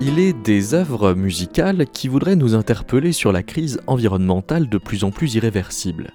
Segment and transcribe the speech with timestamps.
[0.00, 5.02] Il est des œuvres musicales qui voudraient nous interpeller sur la crise environnementale de plus
[5.02, 6.12] en plus irréversible.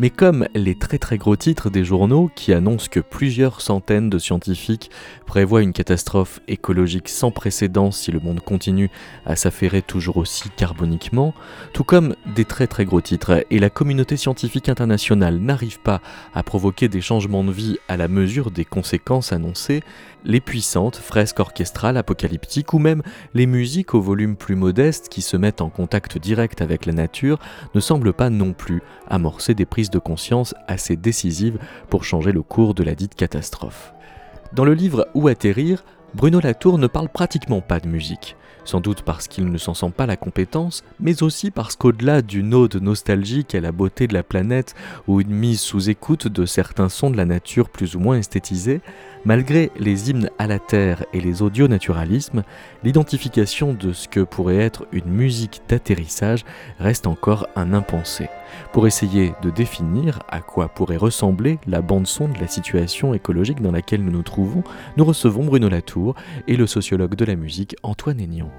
[0.00, 4.18] Mais comme les très très gros titres des journaux qui annoncent que plusieurs centaines de
[4.18, 4.90] scientifiques
[5.26, 8.90] prévoient une catastrophe écologique sans précédent si le monde continue
[9.26, 11.34] à s'affairer toujours aussi carboniquement,
[11.74, 16.00] tout comme des très très gros titres et la communauté scientifique internationale n'arrive pas
[16.34, 19.82] à provoquer des changements de vie à la mesure des conséquences annoncées,
[20.24, 23.02] les puissantes fresques orchestrales apocalyptiques ou même
[23.34, 27.38] les musiques au volume plus modeste qui se mettent en contact direct avec la nature
[27.74, 32.42] ne semblent pas non plus amorcer des prises de conscience assez décisives pour changer le
[32.42, 33.92] cours de la dite catastrophe.
[34.52, 35.84] Dans le livre Où atterrir,
[36.14, 39.92] Bruno Latour ne parle pratiquement pas de musique sans doute parce qu'il ne s'en sent
[39.96, 44.22] pas la compétence, mais aussi parce qu'au-delà d'une ode nostalgique à la beauté de la
[44.22, 44.74] planète
[45.06, 48.80] ou une mise sous écoute de certains sons de la nature plus ou moins esthétisés,
[49.24, 52.42] malgré les hymnes à la terre et les audio-naturalismes,
[52.84, 56.44] l'identification de ce que pourrait être une musique d'atterrissage
[56.78, 58.28] reste encore un impensé.
[58.72, 63.72] Pour essayer de définir à quoi pourrait ressembler la bande-son de la situation écologique dans
[63.72, 64.62] laquelle nous nous trouvons,
[64.96, 66.14] nous recevons Bruno Latour
[66.46, 68.50] et le sociologue de la musique Antoine Aignan.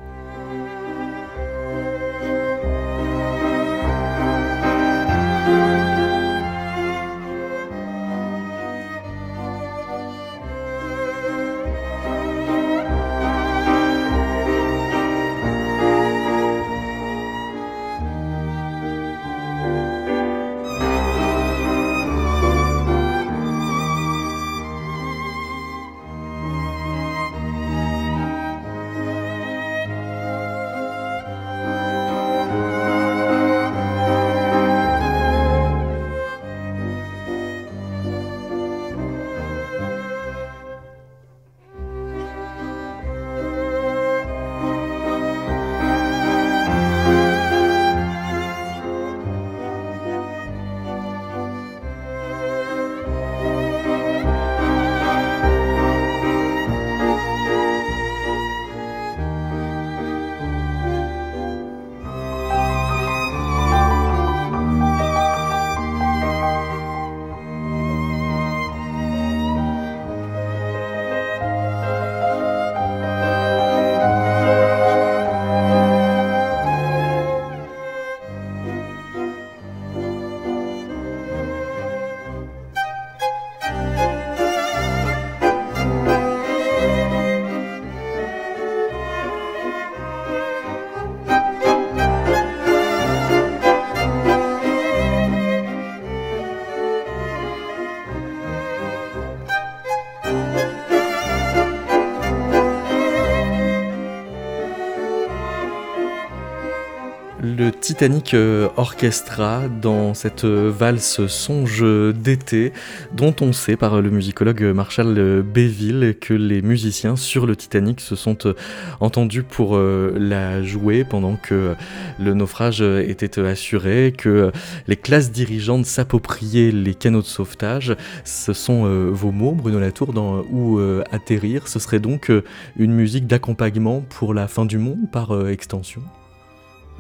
[107.92, 112.72] Titanic euh, Orchestra dans cette euh, valse songe d'été
[113.12, 118.16] dont on sait par le musicologue Marshall Béville que les musiciens sur le Titanic se
[118.16, 118.54] sont euh,
[119.02, 121.76] entendus pour la jouer pendant que
[122.18, 124.54] le naufrage était assuré, que
[124.88, 127.98] les classes dirigeantes s'appropriaient les canaux de sauvetage.
[128.24, 130.80] Ce sont vos mots, Bruno Latour, dans Où
[131.12, 131.68] atterrir.
[131.68, 132.32] Ce serait donc
[132.78, 136.02] une musique d'accompagnement pour la fin du monde par extension?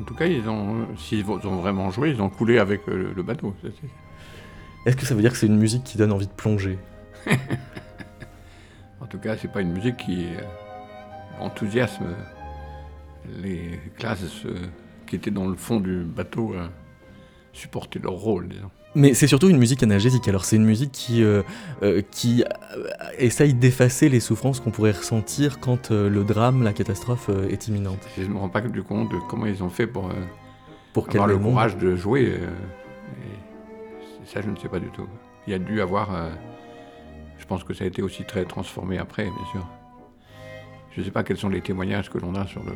[0.01, 3.23] En tout cas, ils ont, s'ils ont vraiment joué, ils ont coulé avec euh, le,
[3.23, 3.55] bateau.
[4.85, 6.79] Est-ce que ça veut dire que c'est une musique qui donne envie de plonger?
[8.99, 10.41] En tout cas, c'est pas une musique qui euh,
[11.39, 12.05] enthousiasme
[13.41, 14.55] les classes euh,
[15.07, 16.69] qui étaient dans le fond du bateau à
[17.51, 18.71] supporter leur rôle, disons.
[18.93, 20.27] Mais c'est surtout une musique analgésique.
[20.27, 21.43] Alors c'est une musique qui, euh,
[21.81, 22.83] euh, qui euh,
[23.17, 27.99] essaye d'effacer les souffrances qu'on pourrait ressentir quand le drame, la catastrophe est imminente.
[28.17, 30.11] Je ne me rends pas du compte de comment ils ont fait pour,
[30.93, 32.33] pour avoir le courage de jouer.
[34.25, 35.07] ça, je ne sais pas du tout.
[35.47, 36.29] Il y a dû avoir...
[37.37, 39.67] je pense que ça a été aussi très transformé après, bien sûr.
[40.93, 42.73] Je ne sais pas quels sont les témoignages que l'on a sur le...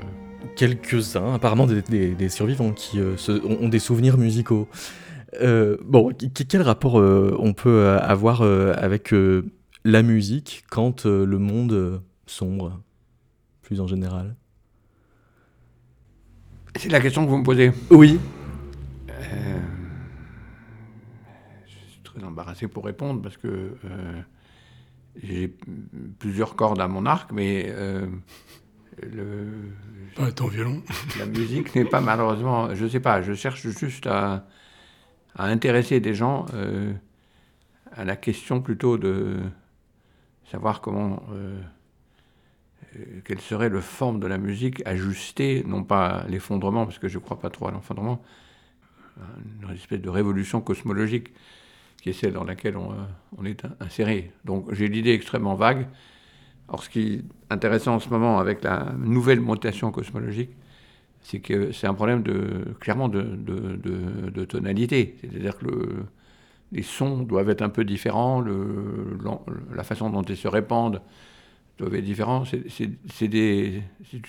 [0.56, 4.69] Quelques-uns, apparemment des, survivants qui ont des souvenirs musicaux.
[5.42, 9.14] Euh, bon, quel rapport euh, on peut euh, avoir avec
[9.84, 12.82] la musique quand le monde sombre,
[13.62, 14.36] plus en général?
[16.78, 17.72] C'est la question que vous me posez.
[17.90, 18.20] Oui.
[19.08, 19.12] je
[21.72, 23.76] suis très embarrassé pour répondre parce que
[25.22, 25.56] j'ai
[26.20, 27.74] plusieurs cordes à mon arc, mais
[29.02, 29.48] le,
[30.16, 30.81] Pas ton violon.
[31.18, 34.46] la musique n'est pas malheureusement, je sais pas, je cherche juste à,
[35.36, 36.94] à intéresser des gens euh,
[37.92, 39.38] à la question plutôt de
[40.50, 41.60] savoir comment, euh,
[42.96, 47.18] euh, quelle serait la forme de la musique ajustée, non pas l'effondrement, parce que je
[47.18, 48.22] ne crois pas trop à l'effondrement,
[49.62, 51.34] une espèce de révolution cosmologique
[52.02, 52.94] qui est celle dans laquelle on,
[53.38, 54.34] on est inséré.
[54.44, 55.88] Donc j'ai l'idée extrêmement vague.
[56.68, 60.50] Or, ce qui est intéressant en ce moment avec la nouvelle mutation cosmologique,
[61.25, 62.24] c'est que c'est un problème
[62.80, 65.16] clairement de, tonalité.
[65.22, 66.06] C'est-à-dire que le-
[66.72, 68.44] les sons doivent être un peu différents,
[69.74, 71.01] la façon dont ils se répandent
[71.80, 72.45] doivent être différents.
[72.45, 72.89] C'est-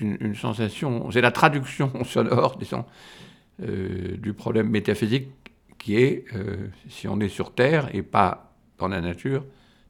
[0.01, 2.59] une, sensation, c'est la traduction sonore,
[3.63, 5.29] euh, du problème métaphysique
[5.79, 9.45] qui est, euh, si on est sur Terre et pas dans la nature,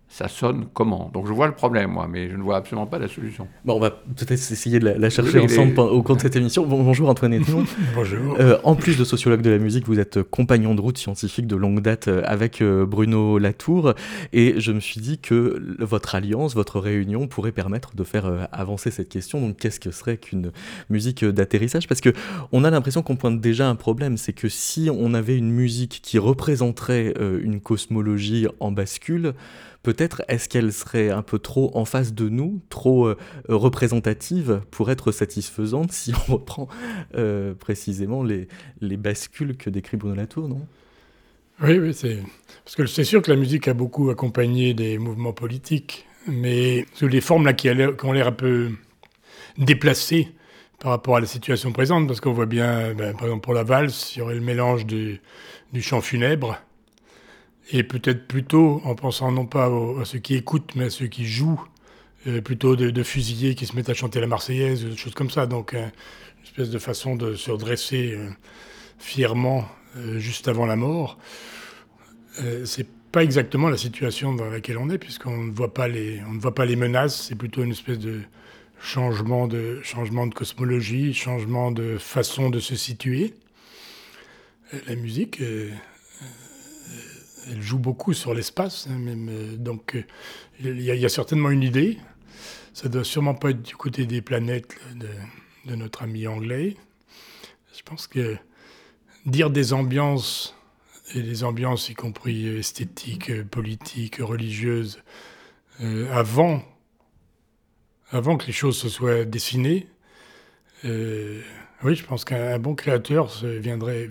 [0.09, 1.11] ça sonne comment?
[1.13, 3.49] Donc je vois le problème, moi, mais je ne vois absolument pas la solution.
[3.65, 6.21] Bon, on va peut-être essayer de la, la chercher Oui, ensemble les- au cours de
[6.23, 6.65] cette émission.
[6.67, 7.37] Bon, bonjour Antoine.
[7.95, 8.37] Bonjour.
[8.39, 11.57] Euh, en plus de sociologue de la musique, vous êtes compagnon de route scientifique de
[11.57, 13.95] longue date euh, avec euh, Bruno Latour.
[14.33, 18.45] Et je me suis dit que votre alliance, votre réunion pourrait permettre de faire euh,
[18.53, 19.41] avancer cette question.
[19.41, 20.53] Donc, qu'est-ce que serait qu'une
[20.89, 21.89] musique d'atterrissage?
[21.89, 22.11] Parce que
[22.53, 24.17] on a l'impression qu'on pointe déjà un problème.
[24.17, 29.35] C'est que si on avait une musique qui représenterait euh, une cosmologie en bascule,
[29.87, 33.17] peut-être est-ce qu'elle serait un peu trop en face de nous, trop euh,
[33.49, 36.67] représentative pour être satisfaisante si on reprend
[37.15, 38.49] euh, précisément les,
[38.81, 40.67] les bascules que décrit Bruno Latour, non?
[41.63, 42.19] Oui, oui, c'est
[42.65, 47.07] parce que c'est sûr que la musique a beaucoup accompagné des mouvements politiques, mais sous
[47.07, 48.73] les formes là qui ont l'air un peu
[49.57, 50.33] déplacées
[50.81, 53.63] par rapport à la situation présente, parce qu'on voit bien, ben, par exemple pour la
[53.63, 55.21] valse, il y aurait le mélange du,
[55.73, 56.59] du chant funèbre,
[57.71, 61.27] et peut-être plutôt en pensant non pas à ceux qui écoutent, mais à ceux qui
[61.27, 61.63] jouent,
[62.27, 65.31] euh, plutôt de, fusillés qui se mettent à chanter la Marseillaise, ou des choses comme
[65.31, 65.47] ça.
[65.47, 68.29] Donc, euh, une espèce de façon de se redresser euh,
[68.99, 69.69] fièrement
[70.19, 71.17] juste avant la mort.
[72.67, 76.35] C'est pas exactement la situation dans laquelle on est, puisqu'on ne voit pas les, on
[76.35, 77.29] ne voit pas les menaces.
[77.29, 78.21] C'est plutôt une espèce de
[78.79, 83.33] changement de, changement de cosmologie, changement de façon de se situer.
[84.87, 85.41] La musique,
[87.51, 90.03] elle joue beaucoup sur l'espace, hein, euh, donc, euh,
[90.61, 91.99] il y, a- certainement une idée.
[92.73, 96.77] Ça doit sûrement pas être du côté des planètes de, notre ami anglais.
[97.77, 98.37] Je pense que
[99.25, 100.55] dire des ambiances,
[101.15, 105.03] et des ambiances y compris euh, esthétiques, politiques, religieuses,
[106.11, 106.63] avant,
[108.11, 109.89] avant que les choses se soient dessinées,
[110.85, 114.09] oui, je pense qu'un un bon créateur viendrait,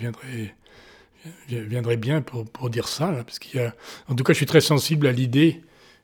[1.50, 3.74] vi- viendrait bien pour, pour dire ça, parce qu'il a,
[4.08, 5.62] en tout cas, je suis très sensible à l'idée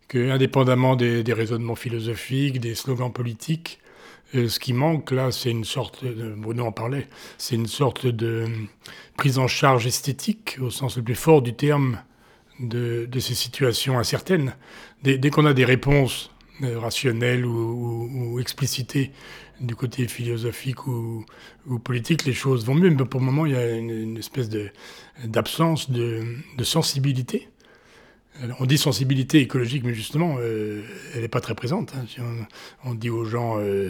[0.07, 3.79] que, indépendamment des, raisonnements philosophiques, des slogans politiques,
[4.35, 7.07] euh, ce qui manque là, c'est une sorte, de, Bruno en parlait,
[7.37, 8.47] c'est une sorte de
[9.17, 11.99] prise en charge esthétique, au sens le plus fort du terme,
[12.59, 14.55] de, de ces situations incertaines.
[15.03, 16.31] Dès, dès qu'on a des réponses
[16.63, 19.11] euh, rationnelles ou, explicitées
[19.59, 21.25] du côté philosophique ou,
[21.83, 22.89] politique, les choses vont mieux.
[22.89, 24.49] Mais pour le moment, il y a une, espèce
[25.23, 26.23] d'absence de,
[26.63, 27.47] sensibilité.
[28.59, 30.81] On dit sensibilité écologique, mais justement, euh,
[31.13, 31.93] elle n'est pas très présente.
[31.95, 32.23] hein.
[32.83, 33.89] On, dit aux gens, euh,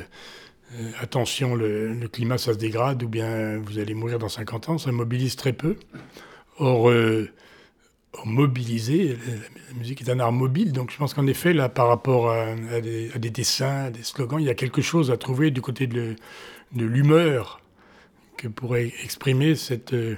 [0.99, 4.77] attention, le, le climat, ça se dégrade, ou bien vous allez mourir dans 50 ans,
[4.77, 5.77] ça mobilise très peu.
[6.57, 6.91] Or,
[8.25, 9.17] mobiliser,
[9.69, 12.55] la, musique est un art mobile, donc je pense qu'en effet, là, par rapport à,
[12.81, 16.15] des, dessins, à des slogans, il y a quelque chose à trouver du côté de,
[16.75, 17.61] l'humeur
[18.37, 20.17] que pourrait exprimer cette, euh,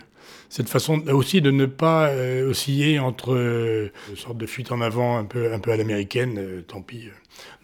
[0.50, 4.80] cette façon aussi de ne pas euh, osciller entre euh, une sorte de fuite en
[4.82, 6.64] avant un peu, un peu à l'américaine.
[6.68, 7.10] tant pis,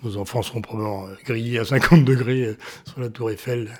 [0.03, 2.55] nos enfants seront probablement grillés à 50 degrés
[2.85, 3.71] sur la tour Eiffel.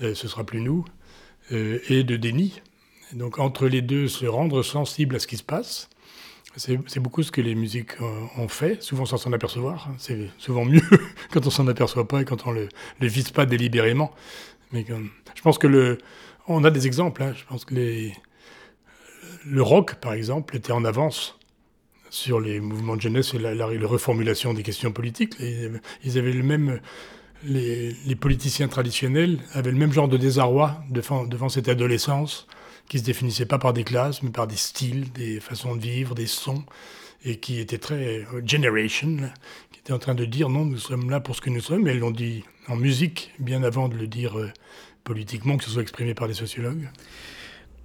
[0.00, 0.84] ce sera plus nous.
[1.50, 2.60] et de déni.
[3.12, 5.88] Donc entre les deux, se rendre sensible à ce qui se passe.
[6.56, 7.92] C'est beaucoup ce que les musiques
[8.36, 9.88] ont fait, souvent sans s'en apercevoir.
[9.98, 10.82] C'est souvent mieux
[11.32, 12.68] quand on s'en aperçoit pas et quand on le,
[13.00, 14.10] le vise pas délibérément.
[14.72, 14.84] Mais
[15.34, 15.98] je pense que le,
[16.48, 17.22] on a des exemples.
[17.22, 17.32] hein.
[17.36, 18.12] Je pense que les,
[19.46, 21.38] le rock, par exemple, était en avance
[22.10, 25.34] sur les mouvements de jeunesse et la, la- la reformulation des questions politiques.
[25.40, 25.70] Avaient,
[26.04, 26.80] ils avaient le même,
[27.44, 32.48] les, les politiciens traditionnels avaient le même genre de désarroi devant, devant cette adolescence
[32.90, 36.16] qui se définissait pas par des classes, mais par des styles, des façons de vivre,
[36.16, 36.64] des sons,
[37.24, 39.16] et qui était très euh, generation,
[39.70, 41.84] qui était en train de dire non, nous sommes là pour ce que nous sommes,
[41.84, 44.50] mais elles l'ont dit en musique bien avant de le dire euh,
[45.04, 46.90] politiquement, que ce soit exprimé par des sociologues.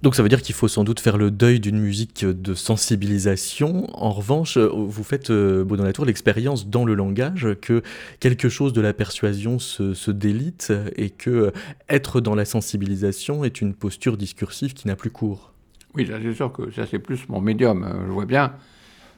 [0.02, 3.86] Donc ça veut dire qu'il faut sans doute faire le deuil d'une musique de sensibilisation.
[3.94, 7.82] En revanche, vous faites, euh, dans la Tour, l'expérience dans le langage que
[8.20, 11.52] quelque chose de la persuasion se, délite et que
[11.88, 15.52] être dans la sensibilisation est une posture discursive qui n'a plus cours.
[15.94, 17.86] Oui, c'est sûr que ça c'est plus mon médium.
[18.06, 18.52] Je vois bien.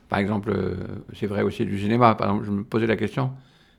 [0.08, 0.76] Par exemple, euh,
[1.12, 2.16] c'est vrai aussi du cinéma.
[2.44, 3.32] Je me posais la question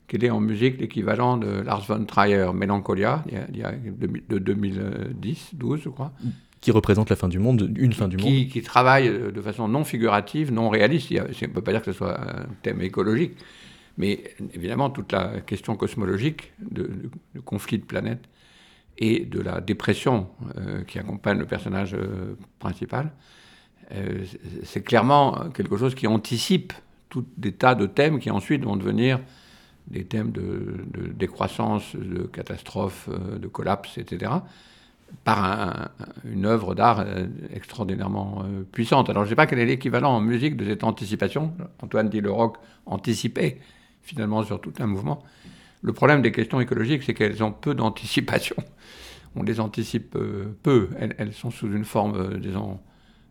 [0.08, 6.12] quel est en musique l'équivalent de Lars von Trier, Mélancolia, de 2010, 12, je crois
[6.62, 8.48] qui représente la fin du monde, une fin du monde.
[8.50, 11.12] Qui travaille de façon non figurative, non réaliste.
[11.12, 13.34] On ne peut pas dire que ce soit un thème écologique,
[13.98, 14.24] mais
[14.54, 17.10] évidemment toute la question cosmologique de,
[17.46, 18.28] conflit de planètes
[18.98, 23.14] et de la dépression euh, qui accompagne le personnage euh, principal,
[23.92, 24.26] euh,
[24.64, 26.74] c'est clairement quelque chose qui anticipe
[27.08, 29.22] tout des tas de thèmes qui ensuite vont devenir
[29.88, 34.30] des thèmes de, de décroissance, de catastrophe, de collapse, etc
[35.24, 35.90] par
[36.26, 39.10] une œuvre d'art euh, extraordinairement euh, puissante.
[39.10, 41.54] Alors je ne sais pas quel est l'équivalent en musique de cette anticipation.
[41.82, 43.60] Antoine dit le rock anticipé
[44.02, 45.24] finalement sur tout un mouvement.
[45.82, 48.56] Le problème des questions écologiques, c'est qu'elles ont peu d'anticipation.
[49.36, 50.90] On les anticipe euh, peu.
[50.98, 52.80] Elles, sont sous une forme, disons,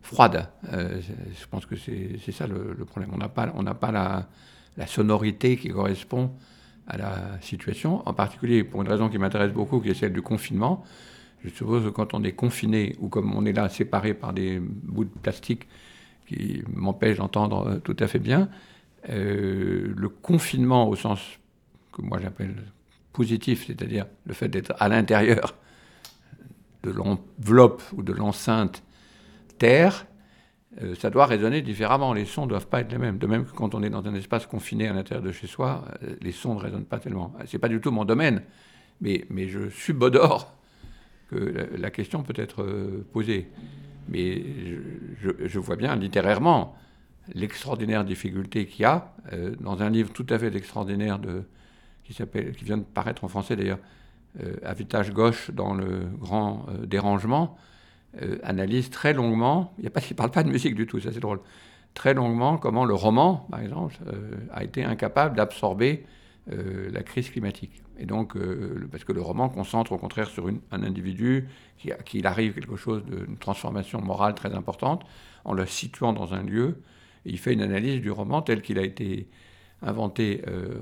[0.01, 0.49] froide.
[0.71, 3.11] je pense que c'est ça le, problème.
[3.13, 3.91] On n'a pas, on pas
[4.77, 6.31] la sonorité qui correspond
[6.87, 10.23] à la situation, en particulier pour une raison qui m'intéresse beaucoup, qui est celle du
[10.23, 10.85] confinement.
[11.45, 14.59] Je suppose que quand on est confiné, ou comme on est là séparé par des
[14.61, 15.69] bouts de plastique
[16.27, 18.49] qui m'empêchent d'entendre euh, tout à fait bien,
[19.09, 21.21] euh, le confinement au sens
[21.93, 22.55] que moi j'appelle
[23.13, 25.55] positif, c'est-à-dire le fait d'être à l'intérieur
[26.83, 28.83] de l'enveloppe ou de l'enceinte
[29.59, 30.07] Terre,
[30.83, 32.13] euh, ça doit résonner différemment.
[32.13, 33.19] Les sons ne doivent pas être les mêmes.
[33.19, 35.85] De même que quand on est dans un espace confiné à l'intérieur de chez soi,
[36.21, 37.33] les sons ne résonnent pas tellement.
[37.47, 38.43] Ce n'est pas du tout mon domaine,
[39.01, 40.58] mais, mais je subodore
[41.29, 43.49] que la, question peut être euh, posée.
[44.09, 44.43] Mais
[45.21, 46.75] je, vois bien littérairement
[47.35, 51.43] l'extraordinaire difficulté qu'il y a euh, dans un livre tout à fait extraordinaire de,
[52.05, 53.79] qui, qui vient de paraître en français d'ailleurs,
[54.41, 57.57] euh, gauche dans le grand dérangement,
[58.43, 61.41] analyse très longuement, il ne parle pas de musique du tout, ça c'est drôle,
[61.93, 63.97] très longuement comment le roman, par exemple,
[64.51, 66.07] a été incapable d'absorber
[66.51, 67.83] la crise climatique.
[67.99, 72.55] Et donc, euh, parce que le roman concentre au contraire sur un individu qui, arrive
[72.55, 75.05] quelque chose d'une transformation morale très importante,
[75.45, 76.81] en le situant dans un lieu.
[77.25, 79.29] Il fait une analyse du roman tel qu'il a été
[79.83, 80.79] inventé euh,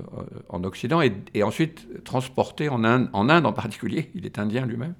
[0.49, 4.11] en Occident et, ensuite transporté en Inde, en particulier.
[4.13, 4.95] Il est indien lui-même.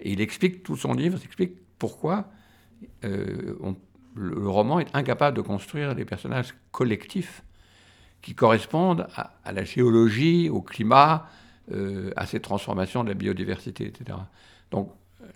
[0.00, 2.28] Et il explique tout son livre, il explique pourquoi
[3.04, 3.54] euh,
[4.16, 7.44] le, roman est incapable de construire des personnages collectifs
[8.22, 11.26] qui correspondent à, la géologie, au climat,
[11.72, 14.18] euh, à ces transformations de la biodiversité, etc.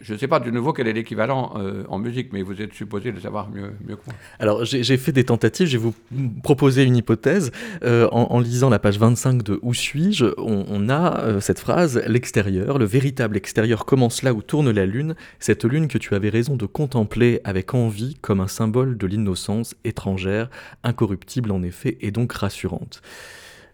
[0.00, 2.74] je ne sais pas de nouveau quel est l'équivalent euh, en musique, mais vous êtes
[2.74, 4.14] supposé le savoir mieux, que moi.
[4.38, 5.94] Alors j'ai fait des tentatives, je vais vous
[6.42, 7.50] proposer une hypothèse.
[7.82, 12.84] Euh, en, lisant la page 25 de Où suis-je, on, a cette phrase L'extérieur, le
[12.84, 16.66] véritable extérieur commence là où tourne la lune, cette lune que tu avais raison de
[16.66, 20.50] contempler avec envie comme un symbole de l'innocence étrangère,
[20.84, 23.02] incorruptible en effet et donc rassurante.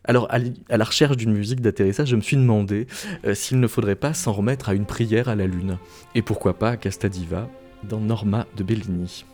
[0.05, 0.39] Alors, à,
[0.77, 2.87] la recherche d'une musique d'atterrissage, je me suis demandé
[3.25, 5.79] euh, s'il ne faudrait pas s'en remettre à une prière à la lune.
[6.15, 7.49] Et pourquoi pas à Castadiva,
[7.85, 9.25] dans Norma de Bellini.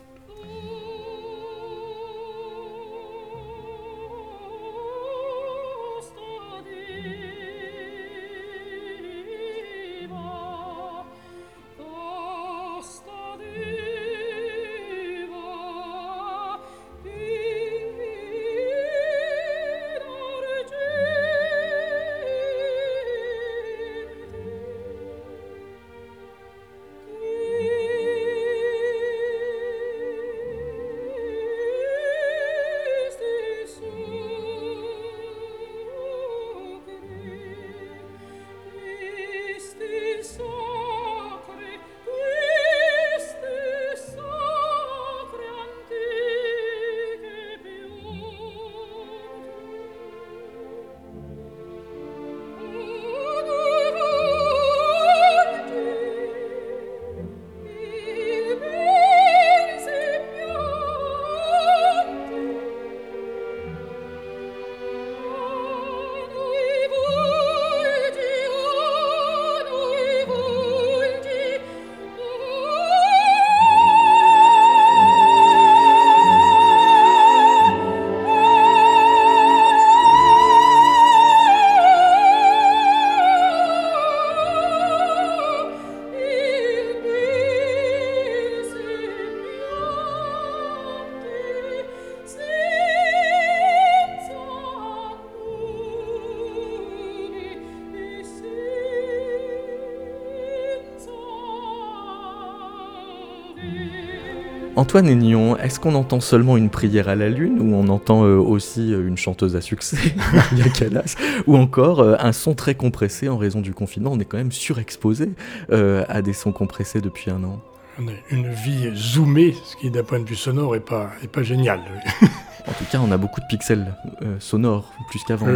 [104.79, 108.37] Antoine Aignon, est-ce qu'on entend seulement une prière à la lune ou on entend euh,
[108.37, 109.97] aussi euh, une chanteuse à succès,
[110.33, 111.17] Maria Callas,
[111.47, 114.11] ou encore euh, un son très compressé en raison du confinement?
[114.13, 115.31] On est quand même surexposé
[115.69, 117.61] à des sons compressés depuis un an.
[117.99, 121.27] On a une vie zoomée, ce qui d'un point de vue sonore n'est pas, est
[121.27, 121.81] pas génial.
[122.21, 123.93] en tout cas, on a beaucoup de pixels
[124.39, 125.47] sonores, plus qu'avant.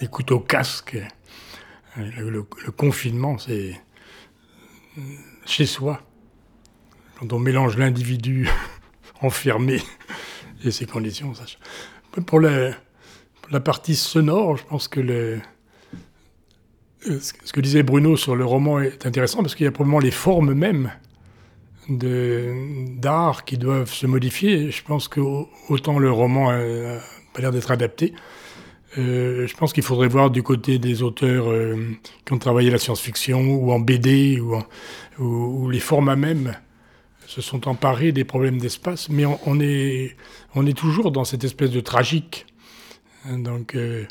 [0.00, 0.98] les couteaux casques.
[1.96, 3.80] le confinement, c'est
[5.46, 6.00] chez soi
[7.18, 8.48] quand on mélange l'individu
[9.20, 9.80] enfermé
[10.64, 11.32] et ses conditions.
[12.26, 12.74] Pour la,
[13.60, 15.38] partie sonore, je pense que euh,
[17.20, 20.10] ce que disait Bruno sur le roman est intéressant parce qu'il y a probablement les
[20.10, 20.92] formes mêmes
[21.88, 24.70] d'art qui doivent se modifier.
[24.70, 25.20] Je pense que
[25.68, 27.00] autant le roman n'a
[27.34, 28.14] pas l'air d'être adapté,
[28.96, 31.76] euh, je pense qu'il faudrait voir du côté des auteurs euh,
[32.24, 34.56] qui ont travaillé la science-fiction ou en BD ou,
[35.18, 36.54] ou les formats mêmes
[37.26, 40.16] se sont emparés des problèmes d'espace, mais on, est,
[40.54, 42.46] on est toujours dans cette espèce de tragique.
[43.26, 44.04] Hein, donc, euh,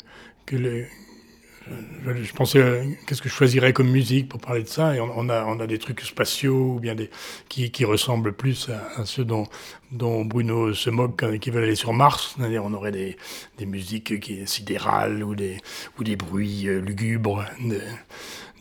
[0.52, 4.94] je, pensais, euh, qu'est-ce que je choisirais comme musique pour parler de ça?
[4.94, 7.10] Et on, a, on a des trucs spatiaux ou bien des,
[7.48, 9.46] qui, qui ressemblent plus à, ceux dont,
[9.92, 12.34] dont, Bruno se moque qui veulent aller sur Mars.
[12.36, 13.16] C'est-à-dire, on aurait des,
[13.58, 14.12] des musiques
[14.46, 15.58] sidérales ou des,
[15.98, 17.44] ou des bruits euh, lugubres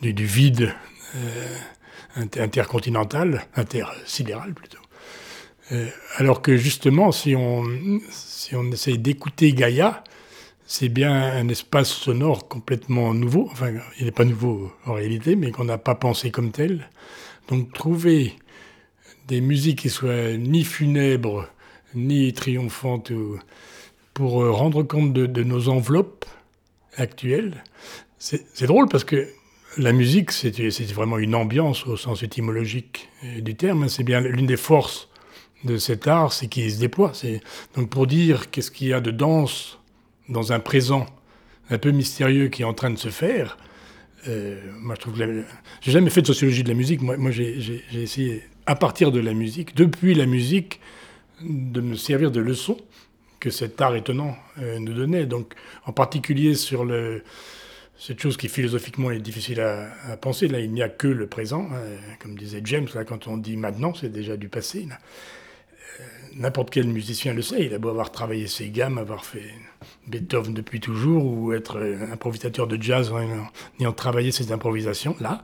[0.01, 0.74] du, vide
[2.15, 4.79] intercontinental, intersidéral plutôt.
[5.72, 7.63] Euh, alors que justement, si on,
[8.10, 10.03] si on essaye d'écouter Gaïa,
[10.65, 13.48] c'est bien un espace sonore complètement nouveau.
[13.51, 16.89] Enfin, il n'est pas nouveau en réalité, mais qu'on n'a pas pensé comme tel.
[17.48, 18.34] Donc trouver
[19.27, 21.48] des musiques qui soient ni funèbres,
[21.96, 23.12] ni triomphantes,
[24.13, 26.25] pour rendre compte de nos enveloppes
[26.98, 27.63] actuelles,
[28.17, 29.27] c'est drôle parce que
[29.77, 30.51] la musique, c'est
[30.94, 33.89] vraiment une ambiance au sens étymologique du terme.
[33.89, 35.10] C'est bien l'une des forces
[35.63, 37.13] de cet art, c'est qu'il se déploie.
[37.75, 39.79] Donc pour dire qu'est-ce qu'il y a de danse
[40.29, 41.05] dans un présent
[41.70, 43.57] un peu mystérieux qui est en train de se faire,
[44.27, 45.46] euh, moi je trouve que
[45.81, 47.01] j'ai jamais fait de sociologie de la musique.
[47.01, 50.79] Moi, moi j'ai essayé à partir de la musique, depuis la musique,
[51.42, 52.77] de me servir de leçons
[53.40, 55.25] que cet art étonnant euh, nous donnait.
[55.25, 55.53] Donc
[55.86, 57.24] en particulier sur le
[58.05, 60.50] cette chose qui philosophiquement est difficile à, penser.
[60.50, 61.70] Là, il n'y a que le présent.
[61.72, 61.79] Hein.
[62.20, 64.85] comme disait James, là, quand on dit maintenant, c'est déjà du passé.
[64.89, 66.03] Euh,
[66.35, 67.63] n'importe quel musicien le sait.
[67.63, 69.53] Il a beau avoir travaillé ses gammes, avoir fait
[70.07, 73.22] Beethoven depuis toujours, ou être euh, improvisateur de jazz en
[73.79, 75.16] ayant travaillé ses improvisations.
[75.22, 75.42] Là,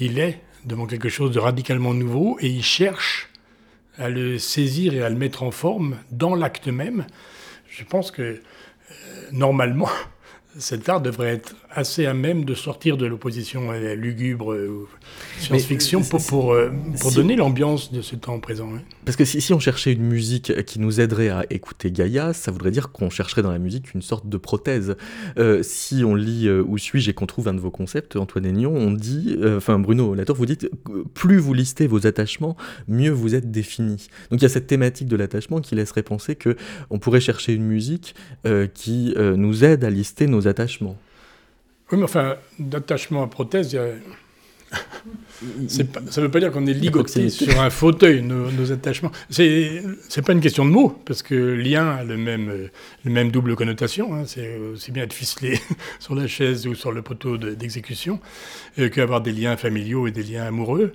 [0.00, 3.30] il est devant quelque chose de radicalement nouveau et il cherche
[3.96, 7.06] à le saisir et à le mettre en forme dans l'acte même.
[7.68, 8.40] Je pense que euh,
[9.30, 9.88] normalement,
[10.58, 14.54] cet art devrait être assez à même de sortir de l'opposition lugubre
[15.38, 18.70] science-fiction pour, pour, euh, pour donner l'ambiance de ce temps présent.
[19.04, 22.50] Parce que si, si, on cherchait une musique qui nous aiderait à écouter Gaïa, ça
[22.50, 24.96] voudrait dire qu'on chercherait dans la musique une sorte de prothèse.
[25.38, 28.46] Euh, si on lit euh, Où suis-je et qu'on trouve un de vos concepts, Antoine
[28.46, 30.70] Aignon, on dit, enfin Bruno Latour, vous dites,
[31.14, 32.56] plus vous listez vos attachements,
[32.88, 34.08] mieux vous êtes défini.
[34.30, 36.56] Donc il y a cette thématique de l'attachement qui laisserait penser que
[36.90, 38.14] on pourrait chercher une musique
[38.74, 40.96] qui nous aide à lister nos attachements.
[41.92, 43.78] Oui, mais enfin, d'attachement à prothèse,
[45.68, 49.12] ça ne veut pas dire qu'on est ligoté sur un fauteuil, nos, attachements.
[49.28, 49.82] C'est
[50.16, 52.70] n'est pas une question de mots, parce que lien a le même,
[53.04, 54.14] le même double connotation.
[54.14, 54.22] Hein.
[54.24, 55.60] C'est aussi bien être ficelé
[55.98, 58.20] sur la chaise ou sur le poteau d'exécution
[58.78, 60.94] euh, qu'avoir des liens familiaux et des liens amoureux.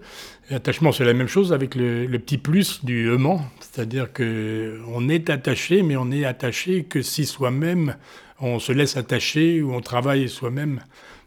[0.49, 5.29] L'attachement, c'est la même chose avec le, le petit plus du aimant, c'est-à-dire qu'on est
[5.29, 7.95] attaché, mais on n'est attaché que si soi-même
[8.39, 10.81] on se laisse attacher ou on travaille soi-même,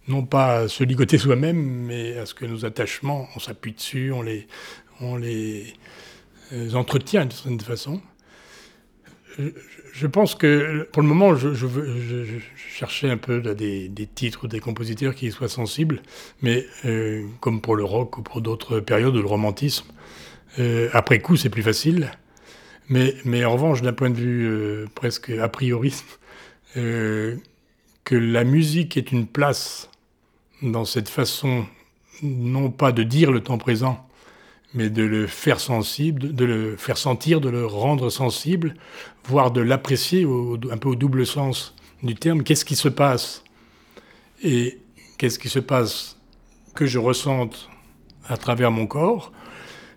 [0.08, 4.12] non pas à se ligoter soi-même, mais à ce que nos attachements, on s'appuie dessus,
[4.12, 4.22] on
[5.16, 5.74] les,
[6.52, 8.00] euh, entretient d'une certaine façon.
[9.92, 11.54] Je, pense que pour le moment, je,
[12.56, 16.02] cherchais un peu des, titres ou des compositeurs qui soient sensibles,
[16.42, 19.86] mais euh, comme pour le rock ou pour d'autres périodes de le romantisme,
[20.58, 22.10] euh, après coup, c'est plus facile.
[22.88, 25.94] Mais en revanche, d'un point de vue presque a priori,
[26.76, 27.36] euh,
[28.04, 29.90] que la musique est une place
[30.62, 31.66] dans cette façon,
[32.22, 34.06] non pas de dire le temps présent,
[34.74, 38.74] mais de le faire sensible, de le faire sentir, de le rendre sensible,
[39.24, 40.26] voire de l'apprécier
[40.70, 42.42] un peu au double sens du terme.
[42.42, 43.42] Qu'est-ce qui se passe
[44.42, 44.78] Et
[45.18, 46.16] qu'est-ce qui se passe
[46.74, 47.68] que je ressente
[48.28, 49.32] à travers mon corps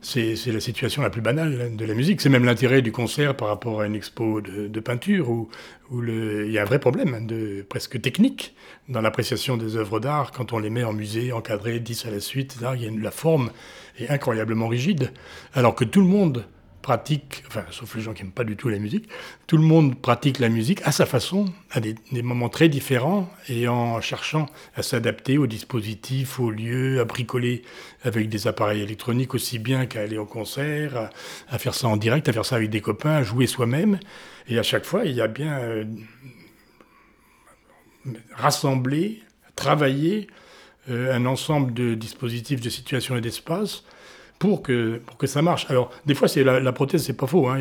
[0.03, 2.21] c'est la situation la plus banale de la musique.
[2.21, 5.49] C'est même l'intérêt du concert par rapport à une expo de, peinture où,
[5.91, 8.55] il y a un vrai problème de, presque technique
[8.89, 12.19] dans l'appréciation des œuvres d'art quand on les met en musée, encadrées, 10 à la
[12.19, 12.57] suite.
[12.75, 13.49] il y a la forme
[13.99, 15.11] est incroyablement rigide,
[15.53, 16.45] alors que tout le monde
[16.83, 19.09] pratique, enfin, sauf les gens qui n'aiment pas du tout la musique,
[19.47, 23.67] tout le monde pratique la musique à sa façon, à des, moments très différents, et
[23.67, 27.63] en cherchant à s'adapter aux dispositifs, aux lieux, à bricoler
[28.03, 31.09] avec des appareils électroniques aussi bien qu'à aller au concert,
[31.49, 33.97] à, faire ça en direct, à faire ça avec des copains, à jouer soi-même.
[34.47, 35.85] Et à chaque fois, il y a bien euh,
[38.35, 39.23] rassemblé,
[39.55, 40.27] travaillé
[40.89, 43.85] euh, un ensemble de dispositifs, de situations et d'espaces
[44.43, 45.65] pour que, pour que ça marche.
[45.69, 47.47] Alors, des fois, c'est la, la prothèse, c'est pas faux.
[47.47, 47.59] Hein.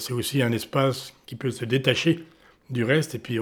[0.00, 2.24] C'est aussi un espace qui peut se détacher
[2.68, 3.14] du reste.
[3.14, 3.38] Et puis,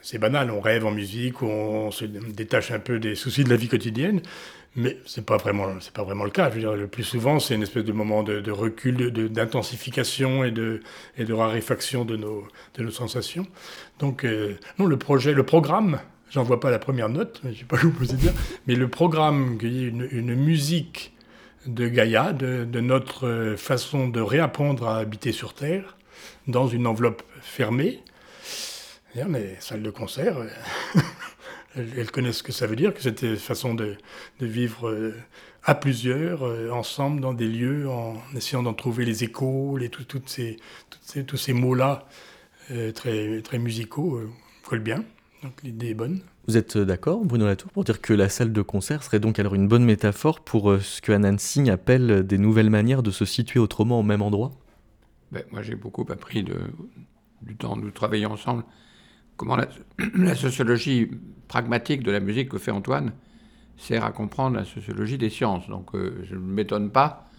[0.00, 3.56] c'est banal, on rêve en musique, on se détache un peu des soucis de la
[3.56, 4.22] vie quotidienne.
[4.76, 5.50] Mais c'est pas pas
[6.04, 6.48] vraiment le cas.
[6.50, 10.44] Je veux dire, le plus souvent, c'est une espèce de moment de, de recul, d'intensification
[10.44, 10.82] et de,
[11.18, 13.48] et de raréfaction de nos, de nos sensations.
[13.98, 15.98] Donc, euh, non, le projet, le programme,
[16.30, 18.32] j'en vois pas la première note, mais je sais pas vous dire,
[18.68, 21.14] mais le programme, qu'il y ait une musique
[21.66, 25.96] de Gaïa, de, notre façon de réapprendre à habiter sur Terre,
[26.46, 28.00] dans une enveloppe fermée.
[29.28, 30.36] Mais salle de concert,
[31.76, 33.96] elles, connaissent ce que ça veut dire, que cette façon de,
[34.40, 35.14] vivre euh,
[35.64, 40.28] à plusieurs, euh, ensemble, dans des lieux, en essayant d'en trouver les échos, les, toutes
[40.28, 40.58] ces,
[41.26, 42.06] tous ces mots-là
[42.70, 44.20] euh, très, très musicaux,
[44.62, 45.04] collent bien.
[45.42, 46.20] Donc l'idée est bonne.
[46.50, 49.38] Vous êtes euh, d'accord, Bruno Latour, pour dire que la salle de concert serait donc
[49.38, 53.12] alors une bonne métaphore pour euh, ce que Anand Singh appelle des nouvelles manières de
[53.12, 54.50] se situer autrement au même endroit?
[55.30, 56.56] Ben, Moi, j'ai beaucoup appris de,
[57.42, 58.64] du temps nous travaillons ensemble
[59.36, 59.56] comment
[60.16, 61.12] la, sociologie
[61.46, 63.12] pragmatique de la musique que fait Antoine
[63.76, 65.68] sert à comprendre la sociologie des sciences.
[65.68, 67.30] Donc, euh, je ne m'étonne pas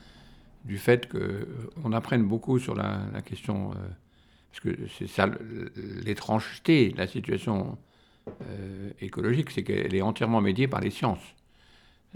[0.64, 3.72] du fait qu'on apprenne beaucoup sur la, question,
[4.52, 5.30] parce que c'est ça
[6.06, 7.91] l'étrangeté de la situation euh,
[9.00, 11.24] écologique, c'est qu'elle est entièrement médiée par les sciences.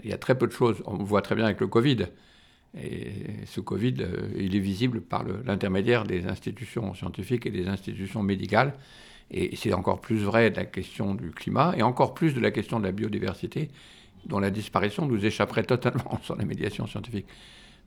[0.04, 0.82] Il y a très peu de choses.
[0.86, 2.06] On voit très bien avec le Covid.
[3.46, 8.74] Ce Covid, euh, il est visible par l'intermédiaire des institutions scientifiques et des institutions médicales.
[9.30, 12.50] Et c'est encore plus vrai de la question du climat et encore plus de la
[12.50, 13.70] question de la biodiversité,
[14.26, 17.26] dont la disparition nous échapperait totalement sans la médiation scientifique.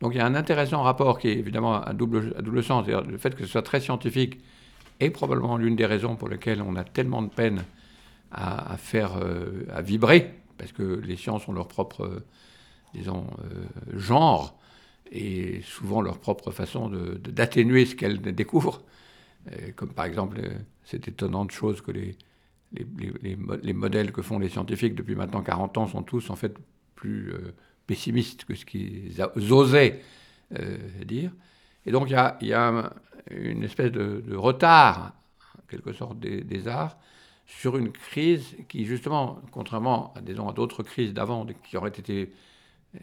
[0.02, 2.88] Donc il y a un intéressant rapport qui est évidemment à double, à double sens.
[2.88, 4.40] Le fait que ce soit très scientifique
[5.00, 7.64] est probablement l'une des raisons pour lesquelles on a tellement de peine
[8.32, 12.26] à, faire, euh, à vibrer, parce que les sciences ont leur propre, euh,
[13.08, 14.58] euh, genre
[15.12, 18.84] et souvent leur propre façon d'atténuer ce qu'elles découvrent.
[19.76, 20.40] comme par exemple
[20.84, 22.16] cette étonnante chose que les,
[22.74, 22.86] les,
[23.24, 26.56] les, les, modèles que font les scientifiques depuis maintenant 40 ans sont tous en fait
[26.94, 27.34] plus
[27.88, 29.20] pessimistes que ce qu'ils
[29.52, 30.02] osaient
[31.06, 31.32] dire.
[31.88, 32.94] Et donc il y a, y a,
[33.32, 35.14] une espèce de, retard,
[35.58, 37.00] en quelque sorte, des arts
[37.50, 40.22] sur une crise qui, justement, contrairement à,
[40.54, 42.32] d'autres crises d'avant, qui auraient été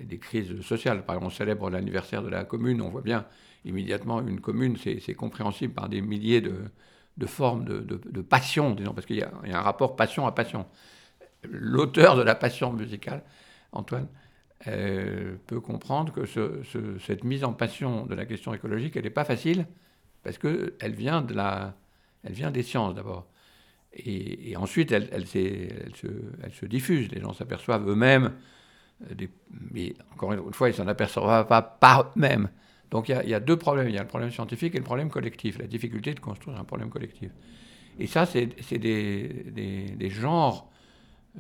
[0.01, 3.27] des crises sociales, par exemple, on célèbre l'anniversaire de la commune, on voit bien
[3.65, 9.17] immédiatement une commune, c'est compréhensible par des milliers de, formes de, passion, disons, parce qu'il
[9.17, 10.67] y, a un rapport passion à passion.
[11.43, 13.25] L'auteur de la passion musicale,
[13.73, 14.07] Antoine,
[14.69, 19.25] euh, peut comprendre que cette mise en passion de la question écologique, elle n'est pas
[19.25, 19.67] facile,
[20.23, 21.35] parce qu'elle vient, de
[22.25, 23.27] vient des sciences d'abord.
[24.05, 27.11] Et, ensuite, elle, se, elle, se, diffuse.
[27.11, 28.33] Les gens s'aperçoivent eux-mêmes,
[29.11, 29.27] euh,
[29.73, 32.51] mais encore une fois, ils ne s'en aperçoivent pas par eux-mêmes.
[32.91, 33.89] Donc il y, a, deux problèmes.
[33.89, 36.65] Il y a le problème scientifique et le problème collectif, la difficulté de construire un
[36.65, 37.31] problème collectif.
[37.99, 40.71] Et ça, c'est des, genres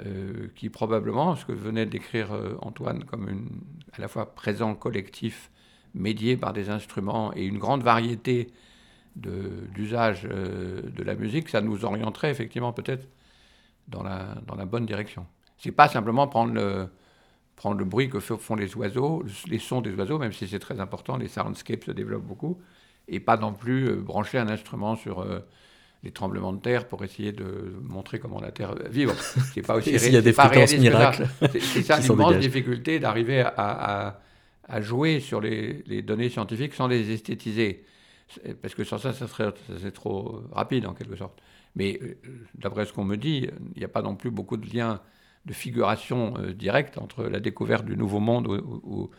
[0.04, 3.48] euh, qui probablement, ce que venait d'écrire euh, Antoine comme
[3.92, 5.50] à la fois présent collectif,
[5.94, 8.48] médié par des instruments et une grande variété
[9.16, 13.09] d'usage euh, de, la musique, ça nous orienterait effectivement peut-être
[13.88, 15.26] dans la, dans la bonne direction.
[15.59, 16.88] C'est pas simplement prendre le,
[17.57, 20.81] prendre le bruit que font les oiseaux, les sons des oiseaux, même si c'est très
[20.81, 22.61] important, les soundscapes se développent beaucoup,
[23.09, 25.40] et pas non plus euh, brancher un instrument sur euh,
[26.02, 29.14] les tremblements de terre pour essayer de montrer comment la terre vibre.
[29.55, 31.26] C'est pas aussi Il y a des fréquences miracles.
[31.50, 34.20] C'est ça l'immense difficulté d'arriver à, à,
[34.68, 37.85] à, jouer sur les, les, données scientifiques sans les esthétiser
[38.60, 39.52] parce que sans ça, ça serait,
[39.92, 41.40] trop rapide en quelque sorte.
[41.74, 42.16] Mais euh,
[42.54, 45.00] d'après ce qu'on me dit, il n'y a pas non plus beaucoup de liens
[45.44, 49.10] de figuration euh, directe entre la découverte du Nouveau Monde au,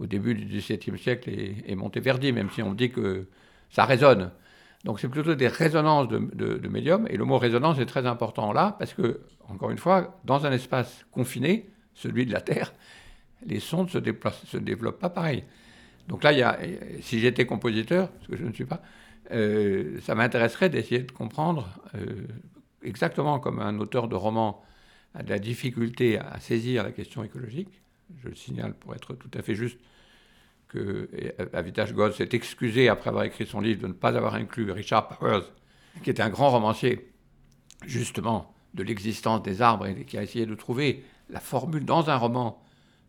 [0.00, 3.26] début du XVIIe siècle et, Monteverdi, même si on dit que
[3.68, 4.30] ça résonne.
[4.84, 8.52] Donc c'est plutôt des résonances de, de, médium, et le mot résonance est très important
[8.52, 12.72] là, parce que, encore une fois, dans un espace confiné, celui de la Terre,
[13.44, 13.98] les sons ne se,
[14.46, 15.42] se développent pas pareil.
[16.08, 16.58] Donc là,
[17.02, 18.82] si j'étais compositeur, ce que je ne suis pas,
[19.30, 22.26] euh, ça m'intéresserait d'essayer de comprendre, euh,
[22.82, 24.62] exactement comme un auteur de roman
[25.14, 27.82] a de la difficulté à saisir la question écologique,
[28.22, 29.78] je le signale pour être tout à fait juste,
[30.68, 31.08] que
[31.54, 35.08] Avitage God s'est excusé après avoir écrit son livre de ne pas avoir inclus Richard
[35.08, 35.44] Powers,
[36.02, 37.10] qui était un grand romancier,
[37.86, 42.16] justement, de l'existence des arbres et qui a essayé de trouver la formule dans un
[42.16, 42.62] roman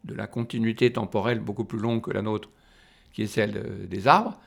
[0.06, 2.50] de la continuité temporelle beaucoup plus longue que la nôtre,
[3.14, 4.40] qui est celle des arbres.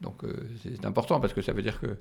[0.00, 1.96] Donc euh, c'est important parce que ça veut dire que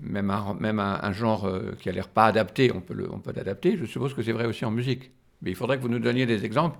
[0.00, 2.94] même un, un, genre euh, qui a l'air pas adapté, on peut
[3.34, 3.76] l'adapter.
[3.76, 5.10] Je suppose que c'est vrai aussi en musique.
[5.42, 6.78] Mais il faudrait que vous nous donniez des exemples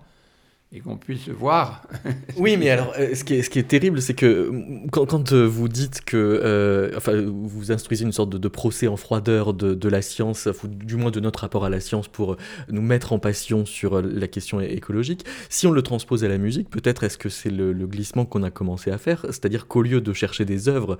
[0.74, 1.86] et qu'on puisse voir.
[2.36, 6.04] oui, mais alors, euh, ce qui est, terrible, c'est que mm, quand, euh, vous dites
[6.04, 10.96] que, euh, enfin, vous instruisez une sorte de, procès en froideur de, la science, du
[10.96, 12.36] moins de notre rapport à la science pour
[12.70, 16.70] nous mettre en passion sur la question écologique, si on le transpose à la musique,
[16.70, 20.12] peut-être est-ce que c'est le, glissement qu'on a commencé à faire, c'est-à-dire qu'au lieu de
[20.12, 20.96] chercher des œuvres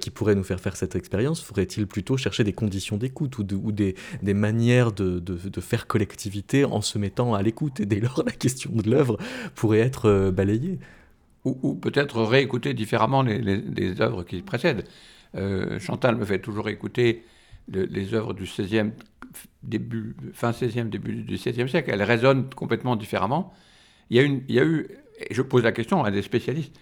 [0.00, 3.94] qui pourraient nous faire faire cette expérience, faudrait-il plutôt chercher des conditions d'écoute ou, des,
[4.22, 8.70] des, manières de faire collectivité en se mettant à l'écoute, et dès lors la question
[8.72, 9.01] de l'œuvre
[9.54, 10.78] pourrait être euh, balayée.
[11.44, 14.84] Ou, peut-être réécouter différemment les, œuvres qui précèdent.
[15.34, 17.24] Euh, Chantal me fait toujours écouter
[17.66, 18.92] les œuvres du 16e,
[19.64, 21.90] début, fin 16e, début du 17e siècle.
[21.92, 23.52] Elles résonnent complètement différemment.
[24.10, 24.88] Il y a, eu,
[25.30, 26.78] je pose la question à des spécialistes,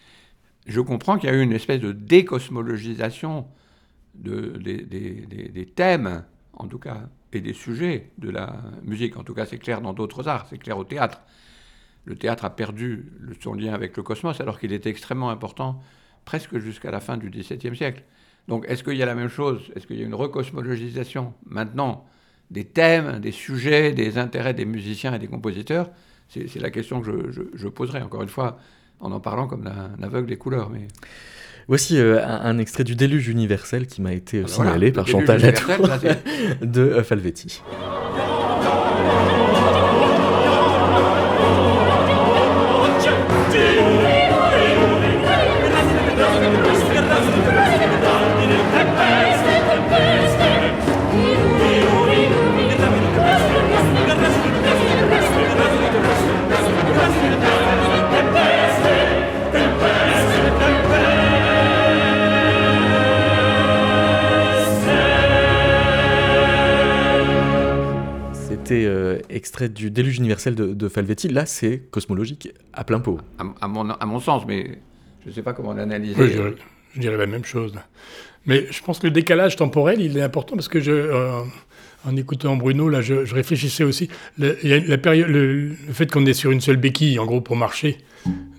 [0.66, 3.46] je comprends qu'il y a eu une espèce de décosmologisation
[4.14, 9.16] de, des, des, thèmes, en tout cas, et des sujets de la musique.
[9.16, 11.20] En tout cas, c'est clair dans d'autres arts, c'est clair au théâtre
[12.10, 13.06] le théâtre a perdu
[13.40, 15.80] son lien avec le cosmos alors qu'il était extrêmement important
[16.24, 18.02] presque jusqu'à la fin du XVIIe siècle.
[18.48, 19.70] Donc est-ce qu'il y a la même chose?
[19.76, 22.04] Est-ce qu'il y a une recosmologisation maintenant
[22.50, 25.88] des thèmes, des sujets, des intérêts des musiciens et des compositeurs?
[26.28, 28.58] C'est la question que je, poserai, encore une fois,
[28.98, 30.68] en en parlant comme un aveugle des couleurs.
[30.68, 30.88] Mais...
[31.68, 35.76] Voici euh, un, extrait du Déluge universel qui m'a été euh, signalé par Chantal Latour
[36.62, 37.62] de euh, Falvetti.
[69.40, 71.28] Extrait du Déluge universel de, Falvetti.
[71.28, 73.18] Là, c'est cosmologique à plein pot.
[73.38, 74.78] À, mon, à mon, sens, mais
[75.24, 76.28] je ne sais pas comment l'analyser.
[76.94, 77.72] je, dirais, la même chose.
[78.44, 81.40] Mais je pense que le décalage temporel, il est important parce que je, euh,
[82.06, 84.08] en écoutant Bruno, là, je, réfléchissais aussi.
[84.38, 87.96] Le, la période, le, fait qu'on est sur une seule béquille, en gros, pour marcher,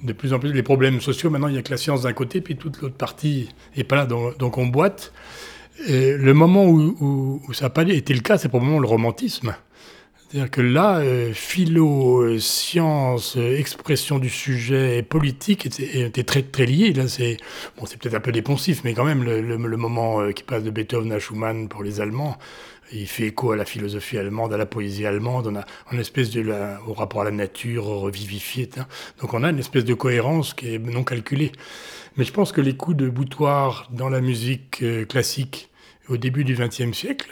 [0.03, 2.13] de plus en plus, les problèmes sociaux, maintenant, il n'y a que la science d'un
[2.13, 5.13] côté, puis toute l'autre partie n'est pas là, donc, donc on boite.
[5.87, 8.87] Et le moment où, où, où ça n'a pas été le cas, c'est probablement le
[8.87, 9.55] romantisme.
[10.31, 16.65] C'est-à-dire que là, euh, philo, euh, science, euh, expression du sujet, politique étaient, très, très
[16.65, 16.93] liés.
[16.93, 17.35] Là, c'est
[17.77, 21.19] bon, peut-être un peu dépensif, mais quand même, le, moment qui passe de Beethoven à
[21.19, 22.37] Schumann pour les Allemands,
[22.93, 25.51] il fait écho à la philosophie allemande, à la poésie allemande.
[25.91, 26.45] On espèce de
[26.87, 28.69] au rapport à la nature revivifié.
[28.77, 28.87] Hein.
[29.19, 31.51] Donc on a une espèce de cohérence qui est non calculée.
[32.15, 35.69] Mais je pense que les coups de boutoir dans la musique classique
[36.07, 37.29] au début du XXe siècle,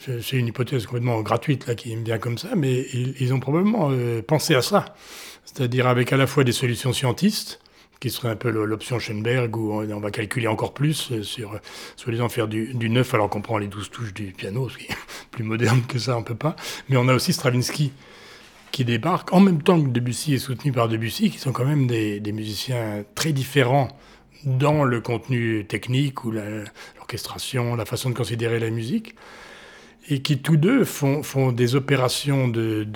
[0.00, 3.90] c'est une hypothèse complètement gratuite là qui me vient comme ça, mais ils, ont probablement
[3.90, 4.96] euh, pensé à ça,
[5.44, 7.60] c'est-à-dire avec à la fois des solutions scientistes,
[8.00, 11.58] qui serait un peu l'option Schoenberg, où on, va calculer encore plus euh, sur,
[11.96, 14.96] soi-disant faire du, neuf alors qu'on prend les douze touches du piano, ce qui est
[15.30, 16.56] plus moderne que ça, on peut pas.
[16.88, 17.92] Mais on a aussi Stravinsky
[18.72, 21.86] qui débarque, en même temps que Debussy est soutenu par Debussy, qui sont quand même
[21.86, 23.88] des musiciens très différents
[24.44, 29.14] dans le contenu technique ou l'orchestration, la façon de considérer la musique
[30.08, 32.86] et qui tous deux font, des opérations de,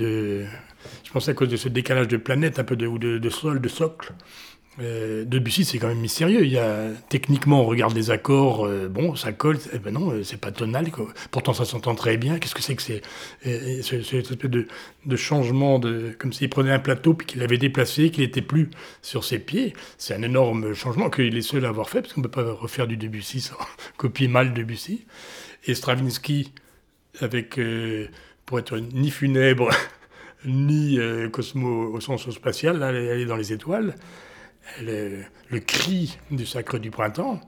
[1.04, 3.60] Je pense à cause de ce décalage de planète, un peu de, ou de, sol,
[3.60, 4.12] de socle.
[4.78, 6.44] Euh, Debussy, c'est quand même mystérieux.
[6.44, 9.58] Il y a, techniquement, on regarde les accords, euh, bon, ça colle.
[9.74, 10.86] Eh ben non, euh, c'est pas tonal.
[11.32, 12.38] Pourtant, ça s'entend très bien.
[12.38, 13.02] Qu'est-ce que c'est que c'est
[13.46, 14.68] euh, cette espèce de,
[15.04, 18.70] de, changement, de, comme s'il prenait un plateau puis qu'il l'avait déplacé, qu'il n'était plus
[19.02, 19.74] sur ses pieds?
[19.98, 22.52] C'est un énorme changement qu'il est seul à avoir fait, parce qu'on ne peut pas
[22.52, 23.56] refaire du Debussy sans
[23.96, 25.04] copier mal Debussy.
[25.66, 26.52] Et Stravinsky,
[27.20, 28.08] avec, euh,
[28.46, 29.70] pour être ni funèbre,
[30.44, 33.94] ni euh, cosmo au sens spatial, là, elle est dans les étoiles.
[34.80, 37.40] le cri du sacre du printemps,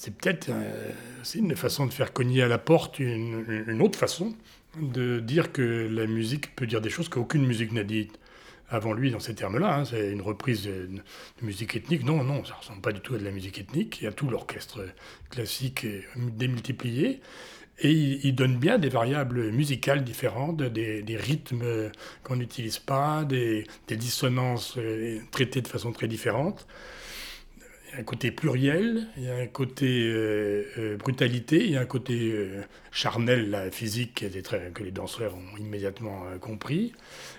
[0.00, 0.92] c'est peut-être euh,
[1.34, 4.34] une façon de faire cogner à la porte une, autre façon
[4.80, 8.18] de dire que la musique peut dire des choses qu'aucune musique n'a dites
[8.70, 9.80] avant lui dans ces termes-là.
[9.80, 9.84] Hein.
[9.84, 10.88] C'est une reprise de,
[11.42, 12.02] musique ethnique.
[12.02, 14.00] Non, non, ça ressemble pas du tout à de la musique ethnique.
[14.00, 14.86] Il y a tout l'orchestre
[15.28, 15.86] classique
[16.16, 17.20] démultiplié.
[17.82, 21.90] Et il, donne bien des variables musicales différentes, des, rythmes
[22.22, 26.66] qu'on n'utilise pas, des, dissonances euh, traitées de façon très différente.
[27.88, 31.70] Il y a un côté pluriel, il y a un côté euh, euh, brutalité, il
[31.70, 32.34] y a un côté
[32.92, 34.26] charnel, la physique,
[34.74, 36.92] que les danseurs ont immédiatement compris,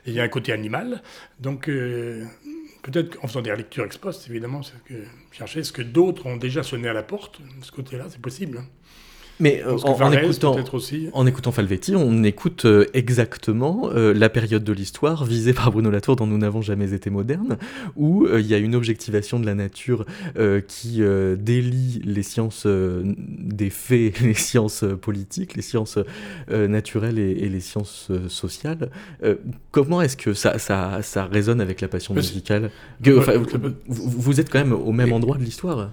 [0.06, 1.04] et il y a un côté animal.
[1.40, 6.26] Donc, peut-être qu'en faisant des lectures ex post, évidemment, c'est que chercher ce que d'autres
[6.26, 8.64] ont déjà sonné à la porte, de ce côté-là, c'est possible.
[9.42, 10.56] Mais euh, en, écoutant,
[11.14, 15.90] en écoutant Falvetti, on écoute euh, exactement euh, la période de l'histoire visée par Bruno
[15.90, 17.58] Latour dans Nous n'avons jamais été modernes,
[17.96, 20.06] où il y a une objectivation de la nature
[20.68, 21.02] qui
[21.38, 25.98] délie les sciences des faits, les sciences politiques, les sciences
[26.50, 28.92] naturelles et, les sciences sociales.
[29.72, 32.70] comment est-ce que ça, ça, ça, résonne avec la passion musicale?
[33.88, 35.90] Vous, êtes quand même au même endroit de l'histoire.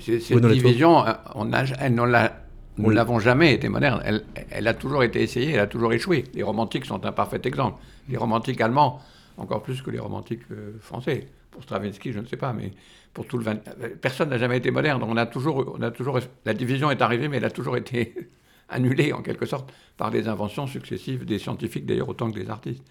[0.00, 2.42] Cette division, on a, elle, on l'a
[2.78, 4.00] nous n'avons jamais été moderne.
[4.04, 6.24] Elle, elle, a toujours été essayée, elle a toujours échoué.
[6.34, 7.80] Les romantiques sont un parfait exemple.
[8.08, 9.00] Les romantiques allemands,
[9.36, 11.28] encore plus que les romantiques euh, français.
[11.50, 12.72] Pour Stravinsky, je ne sais pas, mais
[13.12, 13.56] pour tout le 20...
[14.00, 15.02] personne n'a jamais été moderne.
[15.02, 18.14] on a toujours, on a toujours, la division est arrivée, mais elle a toujours été
[18.70, 22.82] annulée en quelque sorte par les inventions successives des scientifiques, d'ailleurs autant que des artistes.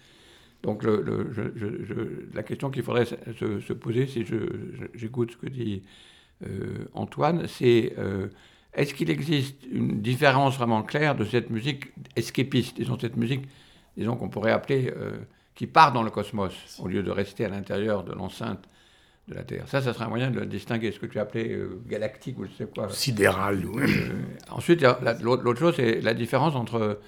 [0.62, 4.24] Donc le, la question qu'il faudrait se, poser, si
[4.94, 5.82] j'écoute ce que dit
[6.46, 8.28] euh, Antoine, c'est euh,
[8.74, 13.46] est-ce qu'il existe une différence vraiment claire de cette musique escapiste, disons cette musique,
[13.96, 15.18] disons qu'on pourrait appeler, euh,
[15.54, 18.64] qui part dans le cosmos, au lieu de rester à l'intérieur de l'enceinte
[19.28, 19.68] de la Terre?
[19.68, 22.46] Ça, ça serait un moyen de le distinguer, ce que tu appelais euh, galactique ou
[22.46, 22.88] je sais quoi.
[22.88, 23.82] Sidéral, oui.
[23.84, 24.12] Euh,
[24.50, 24.82] ensuite,
[25.20, 27.00] l'autre chose, c'est la différence entre...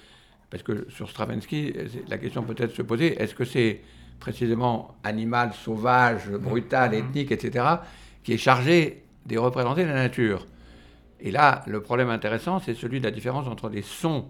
[0.51, 1.73] Parce que sur Stravinsky,
[2.07, 3.81] la question peut-être se poser, est-ce que c'est
[4.21, 6.99] précisément animal, sauvage, brutal, mm-hmm.
[6.99, 7.65] ethnique, etc.,
[8.23, 10.47] qui est chargé de représenter la nature?
[11.25, 14.27] Et là, le problème intéressant, c'est celui de la différence entre les sons,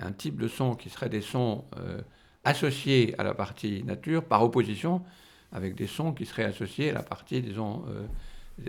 [0.00, 2.00] un type de son qui serait des sons euh,
[2.44, 5.02] associés à la partie nature, par opposition
[5.50, 8.06] avec des sons qui seraient associés à la partie, disons, euh,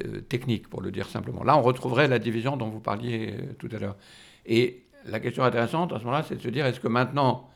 [0.04, 1.44] euh, technique, pour le dire simplement.
[1.44, 3.98] Là, on retrouverait la division dont vous parliez tout à l'heure.
[4.48, 7.52] Et la question intéressante à ce moment-là, c'est de se dire, est-ce que maintenant,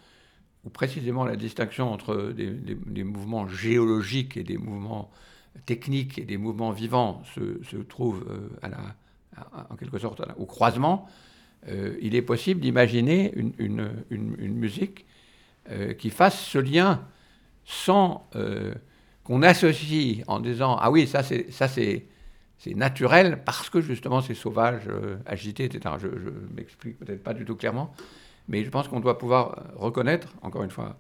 [0.64, 5.10] ou précisément la distinction entre des, mouvements géologiques et des mouvements
[5.66, 8.24] techniques et des mouvements vivants se trouve
[8.62, 8.96] à la
[9.70, 11.08] en quelque sorte au croisement,
[11.70, 13.90] euh, il est possible d'imaginer une,
[14.40, 15.06] musique
[15.70, 17.06] euh, qui fasse ce lien
[17.66, 18.74] sans euh,
[19.24, 22.06] qu'on associe en disant ah oui ça c'est
[22.76, 24.84] naturel parce que justement c'est sauvage,
[25.26, 25.96] agité, etc.
[26.00, 27.94] Je, je m'explique peut-être pas du tout clairement,
[28.50, 30.98] mais je pense qu'on doit pouvoir reconnaître, encore une fois,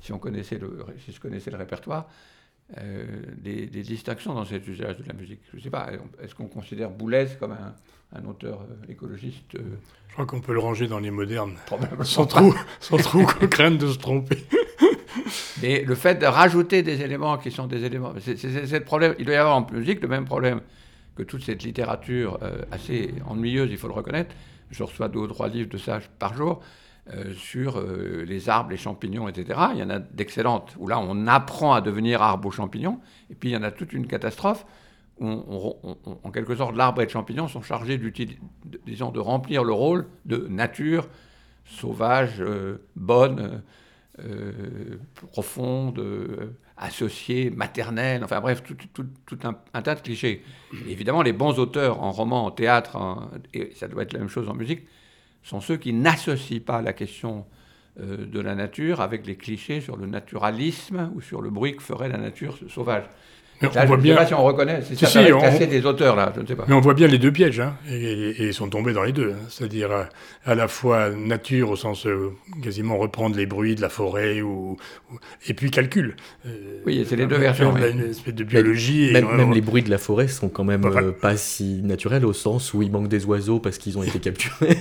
[0.00, 2.08] si on connaissait le, si je connaissais le répertoire,
[2.78, 3.04] euh,
[3.36, 5.40] des, distinctions dans cet usage de la musique.
[5.52, 5.88] Je ne sais pas,
[6.22, 9.60] est-ce qu'on considère Boulez comme un, auteur euh, écologiste euh,
[10.08, 11.56] Je crois qu'on peut le ranger dans les modernes,
[12.02, 14.44] sans trop, sans trop craindre de se tromper.
[15.62, 19.16] Mais le fait de rajouter des éléments qui sont des éléments, c'est le problème.
[19.18, 20.60] Il doit y avoir en musique le même problème
[21.16, 22.38] que toute cette littérature
[22.70, 24.34] assez ennuyeuse, il faut le reconnaître.
[24.70, 26.62] Je reçois deux ou trois livres de ça par jour.
[27.08, 29.58] Euh, sur euh, les arbres, les champignons, etc.
[29.72, 33.34] Il y en a d'excellentes où là on apprend à devenir arbre ou champignon, et
[33.34, 34.66] puis il y en a toute une catastrophe
[35.18, 35.74] où
[36.22, 38.12] en quelque sorte l'arbre et le champignon sont chargés de,
[38.86, 41.08] disons, de remplir le rôle de nature
[41.64, 43.62] sauvage, euh, bonne,
[45.32, 46.04] profonde,
[46.76, 50.44] associée, maternelle, enfin bref, tout, un, tas de clichés.
[50.86, 52.98] évidemment, les bons auteurs en roman, en théâtre,
[53.54, 54.82] et ça doit être la même chose en musique,
[55.42, 57.46] sont ceux qui n'associent pas la question
[58.00, 61.82] euh, de la nature avec les clichés sur le naturalisme ou sur le bruit que
[61.82, 63.04] ferait la nature sauvage
[63.62, 64.14] on voit bien...
[64.14, 65.66] sais pas si on reconnaît, c'est ça on...
[65.66, 66.64] des auteurs là, je ne sais pas.
[66.66, 69.32] Mais on voit bien les deux pièges, hein, et, ils sont tombés dans les deux.
[69.32, 69.44] Hein.
[69.48, 70.04] C'est-à-dire euh,
[70.46, 72.30] à, la fois nature au sens euh,
[72.62, 74.76] quasiment reprendre les bruits de la forêt, ou,
[75.46, 76.16] et puis calcul.
[76.46, 77.76] Euh, oui, c'est les deux versions.
[77.76, 79.12] Une espèce de biologie.
[79.12, 82.82] même, les bruits de la forêt sont quand même pas si naturels au sens où
[82.82, 84.78] il manque des oiseaux parce qu'ils ont été capturés.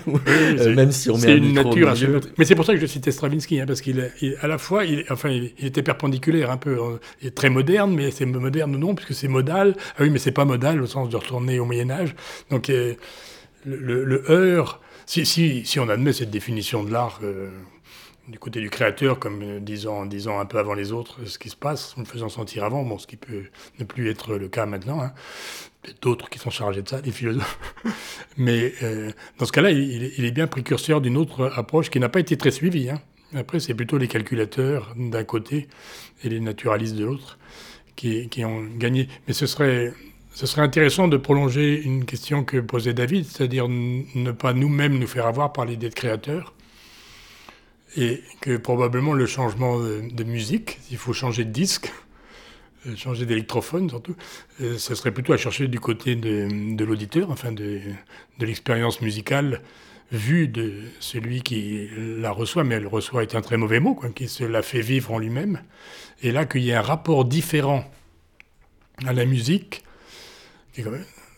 [0.75, 1.93] même si on met un une nature
[2.37, 4.09] Mais c'est pour ça que je citais Stravinsky, hein, parce qu'il
[4.41, 6.77] à la fois, il, enfin, il, était perpendiculaire un peu,
[7.21, 9.76] il est très moderne, mais c'est moderne non, puisque c'est modal.
[9.97, 12.15] Ah oui, mais c'est pas modal au sens de retourner au Moyen Âge.
[12.49, 12.95] Donc euh,
[13.65, 17.49] le, le, heurt, si, on admet cette définition de l'art euh,
[18.28, 21.49] du côté du créateur, comme euh, disant, disant un peu avant les autres ce qui
[21.49, 23.43] se passe, en le faisant sentir avant, bon, ce qui peut
[23.80, 25.01] ne plus être le cas maintenant.
[25.01, 25.13] Hein.
[26.01, 27.59] D'autres qui sont chargés de ça, des philosophes.
[28.38, 28.74] Mais
[29.38, 32.51] dans ce cas-là, il, est bien précurseur d'une autre approche qui n'a pas été très
[32.51, 32.89] suivie.
[32.89, 32.99] Hein
[33.34, 35.70] Après, c'est plutôt les calculateurs d'un côté
[36.26, 37.39] et les naturalistes de l'autre
[38.00, 39.08] qui, ont gagné.
[39.28, 39.93] Mais ce serait,
[40.34, 45.08] ce serait intéressant de prolonger une question que posait David, c'est-à-dire ne pas nous-mêmes nous
[45.08, 46.54] faire avoir par l'idée de créateur.
[47.97, 51.91] Et que probablement le changement de, musique, s'il faut changer de disque,
[52.86, 54.16] euh, changer d'électrophone surtout,
[54.62, 57.82] euh, ce serait plutôt à chercher du côté de, de l'auditeur, enfin de,
[58.38, 59.62] de l'expérience musicale
[60.12, 61.88] vue de celui qui
[62.18, 64.82] la reçoit, mais elle reçoit est un très mauvais mot, quoi, qui se la fait
[64.82, 65.62] vivre en lui-même.
[66.22, 67.89] Et là, qu'il y ait un rapport différent
[69.05, 69.84] à la musique,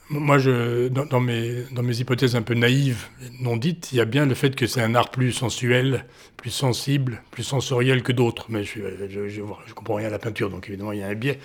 [0.10, 3.06] moi, je, dans, mes, dans mes hypothèses un peu naïves,
[3.40, 6.06] non dites, il y a bien le fait que c'est un art plus sensuel,
[6.36, 8.48] plus sensible, plus sensoriel que d'autres.
[8.50, 11.16] Mais je, je, je, comprends rien à la peinture, donc évidemment, il y a un
[11.16, 11.40] biais.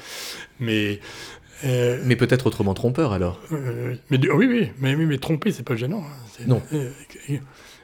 [0.58, 1.00] Mais
[1.64, 3.40] euh, mais peut-être autrement trompeur alors.
[3.52, 6.02] Euh, mais, oui, oui, mais, mais tromper, c'est pas gênant.
[6.04, 6.44] Hein.
[6.46, 6.62] Non.
[6.72, 6.90] Euh,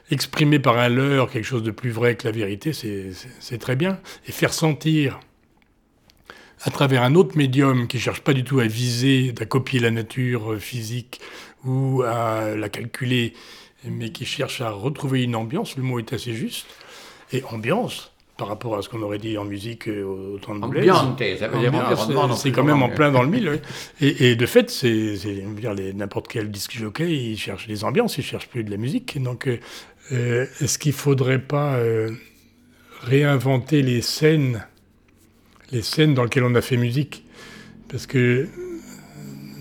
[0.09, 3.99] exprimer par un leurre quelque chose de plus vrai que la vérité, c'est très bien.
[4.27, 5.19] Et faire sentir
[6.61, 9.91] à travers un autre médium qui cherche pas du tout à viser, à copier la
[9.91, 11.19] nature physique
[11.65, 13.33] ou à la calculer,
[13.83, 16.67] mais qui cherche à retrouver une ambiance, le mot est assez juste.
[17.33, 20.65] Et ambiance, par rapport à ce qu'on aurait dit en musique euh, au temps de
[20.67, 20.91] Blaise.
[22.35, 23.61] C'est quand même en plein dans le mille.
[24.01, 25.17] Et, de fait, c'est
[25.93, 29.21] n'importe quel disque jockey, il cherche des ambiances, il cherche plus de la musique.
[29.21, 29.59] Donc, euh,
[30.11, 31.77] euh, est-ce qu'il faudrait pas
[33.01, 34.65] réinventer les scènes,
[35.71, 37.25] les scènes dans lesquelles on a fait musique?
[37.89, 38.47] Parce que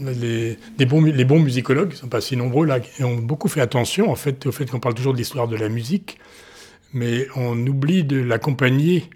[0.01, 3.61] les, bons, les bons musicologues, qui ne sont pas si nombreux là, ont beaucoup fait
[3.61, 6.18] attention en fait, au fait qu'on parle toujours de l'histoire de la musique
[6.93, 9.09] mais on oublie de l'accompagner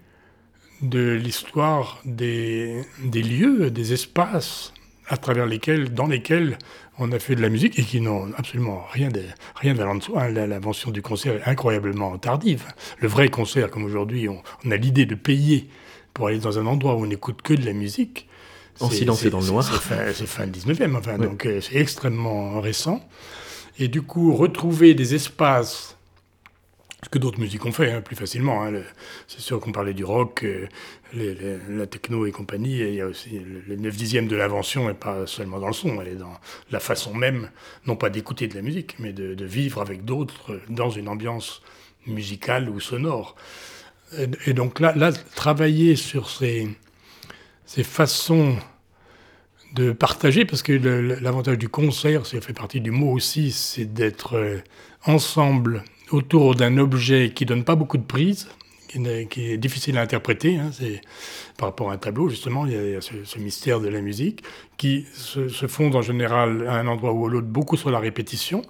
[0.81, 4.73] de l'histoire des, lieux, des espaces
[5.07, 6.57] à travers lesquels, dans lesquels
[6.99, 9.09] on a fait de la musique et qui n'ont absolument rien
[9.73, 10.23] d'allant de soi.
[10.23, 10.29] Hein.
[10.29, 12.65] L'invention du concert est incroyablement tardive.
[12.99, 15.69] Le vrai concert, comme aujourd'hui, on, a l'idée de payer
[16.13, 18.27] pour aller dans un endroit où on n'écoute que de la musique.
[18.79, 19.63] En silence et dans le noir.
[20.13, 23.01] C'est fin, 19e, enfin, donc euh, c'est extrêmement récent.
[23.79, 25.96] Et du coup, retrouver des espaces
[27.03, 28.63] ce que d'autres musiques ont fait hein, plus facilement.
[28.63, 28.73] Hein.
[29.27, 30.67] C'est sûr qu'on parlait du rock, euh,
[31.69, 34.93] la techno et compagnie, et il y a aussi le, 9 dixième de l'invention, et
[34.93, 36.33] pas seulement dans le son, elle est dans
[36.71, 37.49] la façon même,
[37.85, 41.61] non pas d'écouter de la musique, mais de, vivre avec d'autres dans une ambiance
[42.07, 43.35] musicale ou sonore.
[44.45, 46.67] Et, donc là, là, travailler sur ces,
[47.65, 48.57] ces façons
[49.73, 54.35] de partager, parce que l'avantage du concert, ça fait partie du mot aussi, c'est d'être
[54.35, 54.57] euh,
[55.05, 58.47] ensemble autour d'un objet qui donne pas beaucoup de prise,
[58.87, 60.57] qui, est, difficile à interpréter.
[60.57, 61.01] Hein, c'est
[61.57, 64.43] par rapport à un tableau justement, il y a, ce, mystère de la musique
[64.77, 68.61] qui se, fonde en général à un endroit ou à l'autre beaucoup sur la répétition,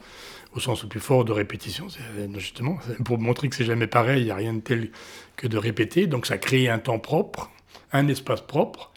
[0.55, 1.87] au sens le plus fort de répétition,
[2.35, 4.89] justement pour montrer que c'est jamais pareil, il n'y a rien de tel
[5.35, 6.07] que de répéter.
[6.07, 7.51] Donc ça crée un temps propre,
[7.91, 8.91] un espace propre.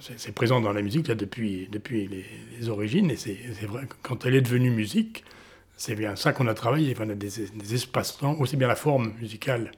[0.00, 2.24] c'est présent dans la musique là depuis, depuis les,
[2.58, 5.24] les origines et c'est vrai quand elle est devenue musique,
[5.78, 6.94] c'est bien ça qu'on a travaillé.
[7.00, 9.70] On a des, espaces-temps, aussi bien la forme musicale,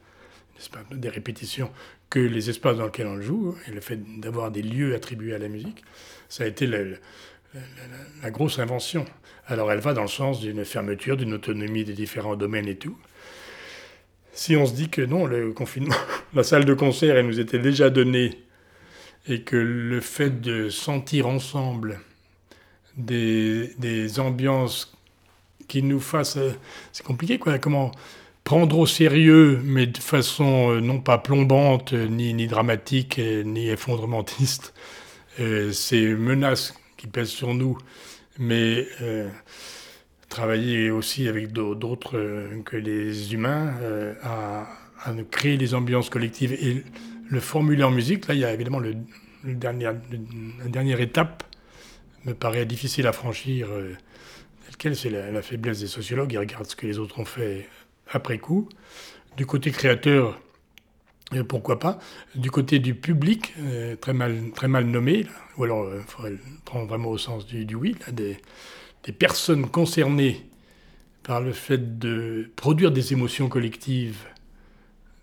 [0.91, 1.71] des répétitions,
[2.09, 5.39] que les espaces dans lesquels on joue, et le fait d'avoir des lieux attribués à
[5.39, 5.85] la musique,
[6.29, 9.05] ça a été la, grosse invention.
[9.47, 12.97] Alors elle va dans le sens d'une fermeture, d'une autonomie des différents domaines et tout.
[14.33, 15.95] Si on se dit que non, le confinement,
[16.35, 18.43] la salle de concert, elle nous était déjà donnée,
[19.29, 22.01] et que le fait de sentir ensemble
[22.97, 24.97] des, des ambiances
[25.71, 26.37] qui nous fasse.
[26.37, 26.51] Euh,
[26.93, 27.59] c'est compliqué, quoi.
[27.59, 27.93] Comment
[28.43, 34.75] prendre au sérieux, mais de façon euh, non pas plombante, ni, ni dramatique, ni effondrementiste,
[35.39, 37.79] euh, ces menaces qui pèsent sur nous,
[38.39, 38.87] mais
[40.29, 43.75] travailler aussi avec d'autres que les humains
[44.23, 44.67] à,
[45.05, 46.85] à, créer des ambiances collectives et
[47.29, 48.29] le formuler en musique.
[48.29, 48.95] Là, il y a évidemment le,
[49.45, 51.43] dernier, la dernière étape
[52.27, 53.69] me paraît difficile à franchir
[54.95, 57.69] c'est la, faiblesse des sociologues, ils regardent ce que les autres ont fait
[58.11, 58.69] après coup.
[59.37, 60.41] Du côté créateur,
[61.35, 61.99] euh, pourquoi pas.
[62.35, 65.27] Du côté du public, euh, très, mal, nommé,
[65.57, 68.39] ou alors il euh, faudrait prendre vraiment au sens du, oui, des,
[69.05, 70.47] des, personnes concernées
[71.23, 74.25] par le fait de produire des émotions collectives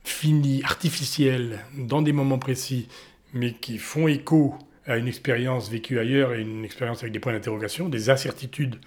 [0.04, 2.88] finies, artificielles, dans des moments précis,
[3.34, 4.56] mais qui font écho
[4.86, 8.78] à une expérience vécue ailleurs et une expérience avec des points d'interrogation, des incertitudes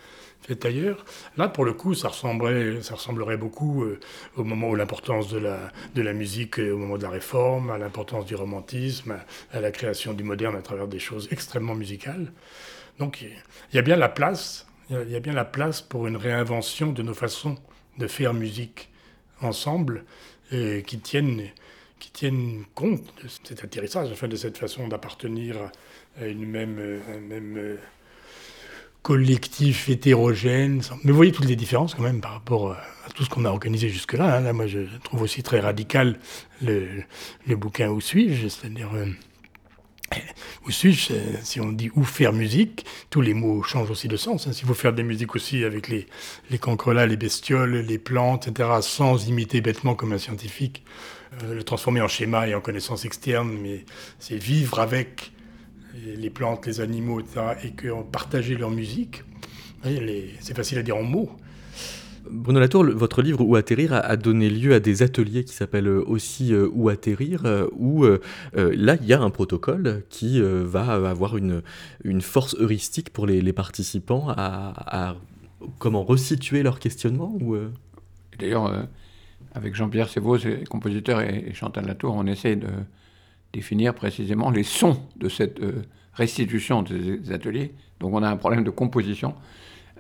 [0.43, 1.05] fait ailleurs.
[1.36, 4.01] Là, pour le coup, ça ressemblerait, ça ressemblerait beaucoup euh,
[4.36, 7.78] au moment où l'importance de la, de la musique, au moment de la réforme, à
[7.78, 9.16] l'importance du romantisme,
[9.53, 12.32] à, la création du moderne à travers des choses extrêmement musicales.
[12.99, 16.16] Donc, il y a bien la place, il y a bien la place pour une
[16.16, 17.57] réinvention de nos façons
[17.99, 18.88] de faire musique
[19.41, 20.05] ensemble
[20.51, 21.49] qui tiennent
[22.01, 25.57] qui tiennent compte de cet atterrissage, enfin de cette façon d'appartenir
[26.18, 27.78] à une même, un même
[29.03, 30.82] collectif hétérogène.
[31.05, 33.48] Mais vous voyez toutes les différences quand même par rapport à tout ce qu'on a
[33.48, 34.36] organisé jusque-là.
[34.36, 34.40] Hein.
[34.40, 36.18] Là, moi, je trouve aussi très radical
[36.62, 36.86] le,
[37.46, 38.48] le bouquin Où suis-je?
[38.48, 39.07] C'est-à-dire, euh,
[40.66, 41.12] où suis-je?
[41.42, 44.46] Si on dit où faire musique, tous les mots changent aussi de sens.
[44.46, 44.53] Hein.
[44.53, 46.07] S'il faut faire des musiques aussi avec les,
[46.51, 50.84] les cancrelats, les bestioles, les plantes, etc., sans imiter bêtement comme un scientifique,
[51.42, 53.84] euh, le transformer en schéma et en connaissance externe, mais
[54.18, 55.32] c'est vivre avec
[55.95, 59.22] les plantes, les animaux, etc., et qu'on partageait leur musique.
[60.41, 61.30] C'est facile à dire en mots.
[62.30, 66.05] Bruno Latour, votre livre Où atterrir a, donné lieu à des ateliers qui s'appellent euh,
[66.07, 68.05] aussi euh, Où atterrir, euh, où
[68.55, 71.62] là il y a un protocole qui va avoir une,
[72.05, 75.16] une force heuristique pour les, participants à,
[75.78, 77.57] comment resituer leur questionnement ou,
[78.38, 78.86] D'ailleurs,
[79.53, 80.38] avec Jean-Pierre Sévaux,
[80.70, 82.68] compositeur, et Chantal Latour, on essaie de
[83.53, 85.61] définir précisément les sons de cette
[86.14, 87.72] restitution des ateliers.
[87.98, 89.34] Donc on a un problème de composition.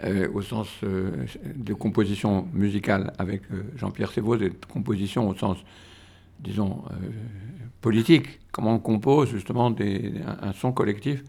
[0.02, 1.10] Euh, au sens euh,
[1.54, 5.58] de composition musicale avec euh, Jean-Pierre Sévaux, et de composition au sens,
[6.38, 6.84] disons,
[7.82, 8.40] politique.
[8.50, 11.22] Comment on compose justement des, un, son collectif,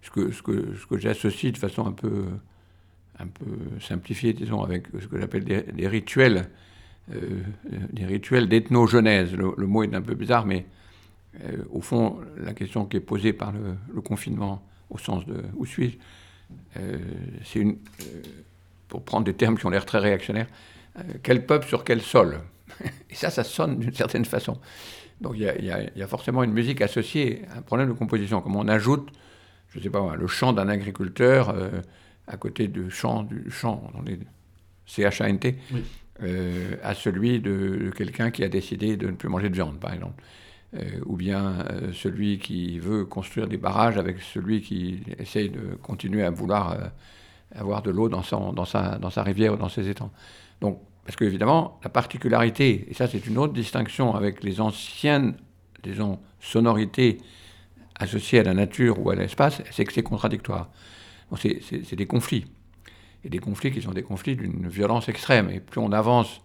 [0.00, 2.24] ce que, ce que, ce que j'associe de façon un peu,
[3.18, 3.44] un peu
[3.80, 6.48] simplifiée, disons, avec ce que j'appelle des, rituels,
[7.92, 9.34] des rituels d'ethnogenèse.
[9.34, 10.64] Le, mot est un peu bizarre, mais
[11.70, 15.66] au fond, la question qui est posée par le, le confinement, au sens de où
[15.66, 15.98] suis-je
[16.76, 16.98] euh,
[17.44, 18.22] c'est une, euh,
[18.88, 20.48] pour prendre des termes qui ont l'air très réactionnaires,
[20.98, 22.40] euh, quel peuple sur quel sol?
[23.10, 24.58] Et ça, ça sonne d'une certaine façon.
[25.20, 28.40] Donc il y, a forcément une musique associée à un problème de composition.
[28.40, 29.08] Comme on ajoute,
[29.70, 31.52] je ne sais pas, le chant d'un agriculteur
[32.28, 34.20] à côté du chant, du chant, dans les
[34.86, 35.40] CHANT,
[36.84, 40.22] à celui de quelqu'un qui a décidé de ne plus manger de viande, par exemple.
[40.74, 45.76] Euh, ou bien euh, celui qui veut construire des barrages avec celui qui essaye de
[45.82, 46.88] continuer à vouloir euh,
[47.54, 50.10] avoir de l'eau dans, sa, rivière ou dans ses étangs.
[50.60, 55.36] Donc, parce qu'évidemment, la particularité, et ça c'est une autre distinction avec les anciennes,
[55.82, 57.16] disons, sonorités
[57.98, 60.68] associées à la nature ou à l'espace, c'est que c'est contradictoire.
[61.34, 62.44] C'est des conflits.
[63.24, 65.48] Et des conflits qui sont des conflits d'une violence extrême.
[65.48, 66.42] Et plus on avance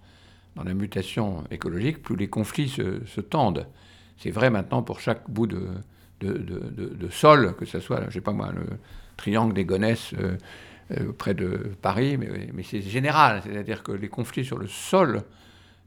[0.55, 3.67] dans la mutation écologique, plus les conflits se tendent.
[4.17, 5.67] C'est vrai maintenant pour chaque bout de,
[7.09, 8.65] sol, que ce soit, je sais pas moi, le
[9.17, 10.37] triangle des Gonesses euh,
[10.91, 15.23] euh, près de Paris, mais, c'est général, c'est-à-dire que les conflits sur le sol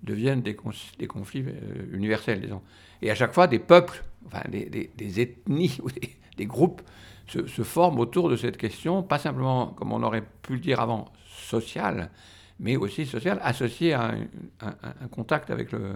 [0.02, 2.62] deviennent des, conflits euh, universels, disons.
[3.02, 5.78] Et à chaque fois, des peuples, enfin des, ethnies
[6.36, 6.82] des, groupes
[7.26, 11.06] se, forment autour de cette question, pas simplement, comme on aurait pu le dire avant,
[11.26, 12.10] sociale,
[12.58, 14.14] mais aussi sociale, associée à
[14.60, 15.94] un contact avec le,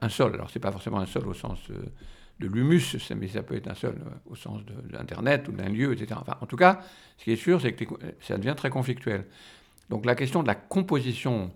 [0.00, 0.34] un, sol.
[0.34, 1.74] Alors, ce n'est pas forcément un sol au sens euh,
[2.40, 5.68] de l'humus, mais ça peut être un sol euh, au sens de, l'Internet ou d'un
[5.68, 6.18] lieu, etc.
[6.20, 6.80] Enfin, en tout cas,
[7.18, 7.84] ce qui est sûr, c'est que
[8.20, 9.26] ça devient très conflictuel.
[9.90, 11.52] Donc, la question de la composition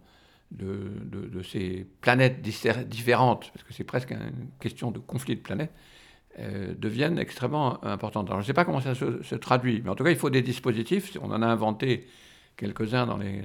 [0.50, 5.72] de, ces planètes différentes, parce que c'est presque une question de conflit de planètes,
[6.38, 8.28] euh, deviennent extrêmement importantes.
[8.28, 10.30] Alors, je ne sais pas comment ça se, traduit, mais en tout cas, il faut
[10.30, 11.16] des dispositifs.
[11.20, 12.06] On en a inventé
[12.56, 13.42] quelques-uns dans les,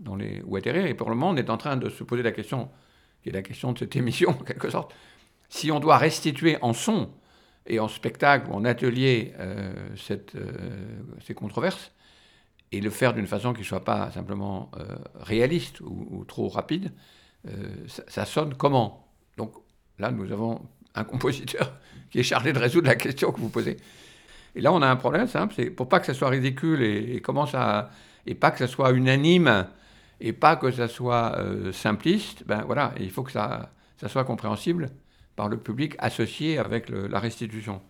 [0.00, 2.68] dans les et pour le moment, on est en train de se poser la question
[3.24, 4.94] qui est la question de cette émission en quelque sorte,
[5.48, 7.10] si on doit restituer en son
[7.66, 9.72] et en spectacle ou en atelier euh,
[10.10, 10.52] euh,
[11.26, 11.90] ces controverses,
[12.70, 16.92] et le faire d'une façon qui ne soit pas simplement euh, réaliste ou, trop rapide,
[18.08, 19.06] ça, sonne comment?
[19.36, 19.54] Donc
[19.98, 20.60] là, nous avons
[20.94, 21.72] un compositeur
[22.10, 23.76] qui est chargé de résoudre la question que vous posez.
[24.56, 27.20] Et là, on a un problème simple, c'est pour pas que ça soit ridicule et,
[27.20, 27.90] comment ça,
[28.26, 29.66] et pas que ça soit unanime
[30.24, 34.24] et pas que ça soit euh, simpliste, ben voilà, il faut que ça, ça, soit
[34.24, 34.88] compréhensible
[35.36, 37.82] par le public associé avec la restitution.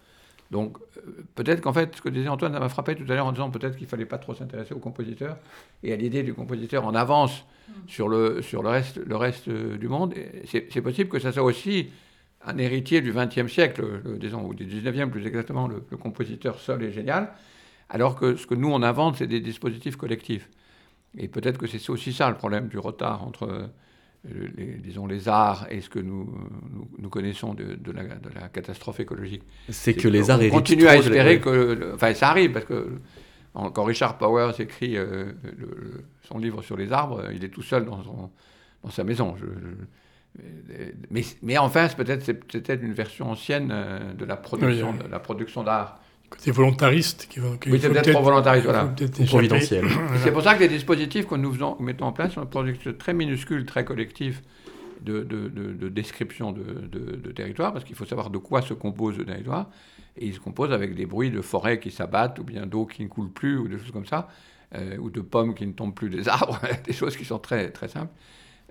[0.50, 3.26] Donc euh, peut-être qu'en fait, ce que disait Antoine, ça m'a frappé tout à l'heure
[3.26, 5.36] en disant peut-être qu'il ne fallait pas trop s'intéresser au compositeur
[5.84, 7.44] et à l'idée du compositeur en avance
[7.86, 10.12] sur le, sur le, reste, le reste euh, du monde.
[10.44, 11.90] C'est possible que ça soit aussi
[12.44, 16.82] un héritier du XXe siècle, disons, ou du XIXe plus exactement, le, le compositeur seul
[16.82, 17.32] et génial,
[17.88, 20.50] alors que ce que nous on invente, c'est des dispositifs collectifs.
[21.18, 25.28] Et peut-être que c'est aussi ça le problème du retard entre, euh, les, disons, les
[25.28, 26.28] arts et ce que nous,
[26.98, 29.42] nous, connaissons de, de, la, catastrophe écologique.
[29.68, 31.92] C'est que, les arts On continue à espérer que.
[31.94, 32.98] Enfin, ça arrive, parce que
[33.52, 35.32] quand Richard Powers écrit euh,
[36.22, 38.30] son livre sur les arbres, il est tout seul dans, son,
[38.82, 39.36] dans sa maison.
[41.10, 45.20] mais, mais enfin, c'est peut-être peut une version ancienne euh, de la production, de la
[45.20, 46.00] production d'art
[46.30, 47.26] côté volontariste.
[47.28, 48.94] Qui, qui oui, c'est peut-être trop volontariste, voilà.
[49.26, 49.84] providentiel.
[50.22, 53.14] C'est pour ça que les dispositifs que nous faisons, mettons en place sont des très
[53.14, 54.42] minuscules, très collectifs,
[55.04, 59.70] de, description de, territoire, parce qu'il faut savoir de quoi se compose le territoire.
[60.16, 63.02] Et il se compose avec des bruits de forêts qui s'abattent, ou bien d'eau qui
[63.02, 64.28] ne coule plus, ou des choses comme ça,
[64.74, 67.70] euh, ou de pommes qui ne tombent plus des arbres, des choses qui sont très,
[67.70, 68.12] très simples.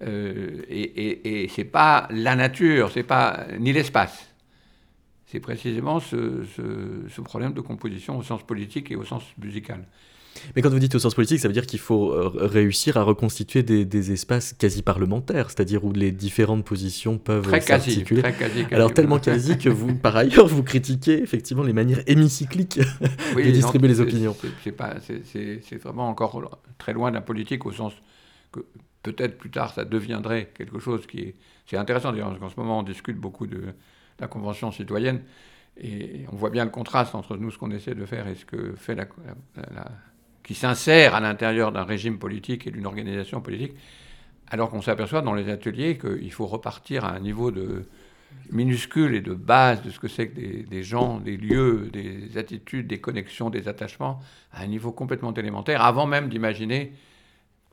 [0.01, 4.32] Euh, et, et, c'est pas la nature, c'est pas ni l'espace.
[5.33, 9.83] C'est précisément ce, ce, problème de composition au sens politique et au sens musical.
[10.55, 13.01] Mais quand vous dites au sens politique, ça veut dire qu'il faut euh, réussir à
[13.01, 18.21] reconstituer des, espaces quasi parlementaires, c'est-à-dire où les différentes positions peuvent s'articuler.
[18.21, 22.79] Très quasi, Alors tellement quasi que vous, par ailleurs, vous critiquez effectivement les manières hémicycliques
[23.35, 24.35] de distribuer les opinions.
[24.63, 27.93] C'est vraiment encore très loin de la politique au sens
[28.51, 28.59] que
[29.01, 31.35] peut-être plus tard ça deviendrait quelque chose qui est...
[31.65, 33.73] C'est intéressant d'ailleurs, parce qu'en ce moment on discute beaucoup de
[34.23, 35.21] la Convention citoyenne,
[35.77, 38.45] et on voit bien le contraste entre nous, ce qu'on essaie de faire et ce
[38.45, 39.05] que fait la
[40.43, 43.73] qui s'insère à l'intérieur d'un régime politique et d'une organisation politique,
[44.47, 47.85] alors qu'on s'aperçoit dans les ateliers qu'il faut repartir à un niveau de
[48.51, 52.87] minuscule et de base de ce que c'est que des, gens, des lieux, des attitudes,
[52.87, 54.19] des connexions, des attachements,
[54.51, 56.93] à un niveau complètement élémentaire, avant même d'imaginer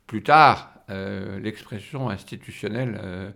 [0.07, 3.31] plus tard euh, l'expression institutionnelle euh,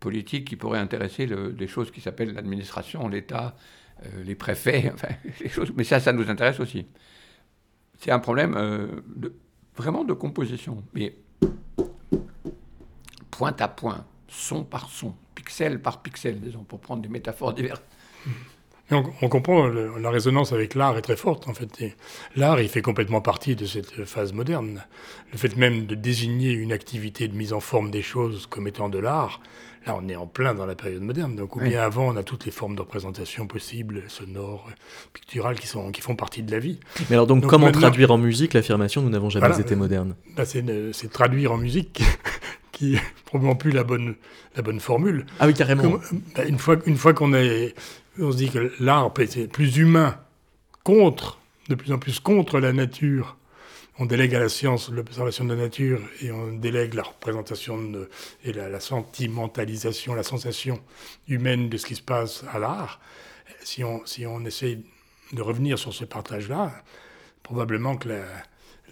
[0.00, 3.56] politique qui pourrait intéresser des choses qui s'appellent l'administration, l'État,
[4.04, 5.08] euh, les préfets, enfin,
[5.40, 5.72] les choses.
[5.76, 6.86] Mais ça, ça nous intéresse aussi
[7.98, 8.86] c'est un problème euh,
[9.76, 10.82] vraiment de composition.
[10.94, 11.14] Mais
[13.30, 17.82] point à point, son par son, pixel par pixel, disons, pour prendre des métaphores diverses.
[18.90, 21.68] On, comprend, la résonance avec l'art est très forte en fait.
[22.36, 24.82] L'art, il fait complètement partie de cette phase moderne.
[25.30, 28.88] Le fait même de désigner une activité de mise en forme des choses comme étant
[28.88, 29.42] de l'art,
[29.88, 31.34] là on est en plein dans la période moderne.
[31.34, 34.68] Donc ou bien avant on a toutes les formes de représentation possibles, sonores,
[35.12, 36.78] picturales qui, sont, qui font partie de la vie.
[37.10, 40.14] Mais alors donc, comment traduire en musique l'affirmation nous n'avons jamais été modernes?
[40.36, 42.02] Bah, C'est traduire en musique
[42.72, 44.14] qui est probablement plus la bonne,
[44.54, 45.26] la bonne formule.
[45.40, 45.98] Ah oui, carrément.
[46.36, 47.74] Bah, une fois, une fois qu'on est
[48.20, 50.16] on se dit que l'art est plus humain,
[50.84, 53.36] contre, de plus en plus contre la nature.
[54.00, 58.06] On délègue à la science l'observation de la nature et on délègue la représentation
[58.44, 60.80] et la, sentimentalisation, la sensation
[61.26, 63.00] humaine de ce qui se passe à l'art.
[63.64, 64.78] Si on, si on essaie
[65.32, 66.84] de revenir sur ce partage-là,
[67.42, 68.08] probablement que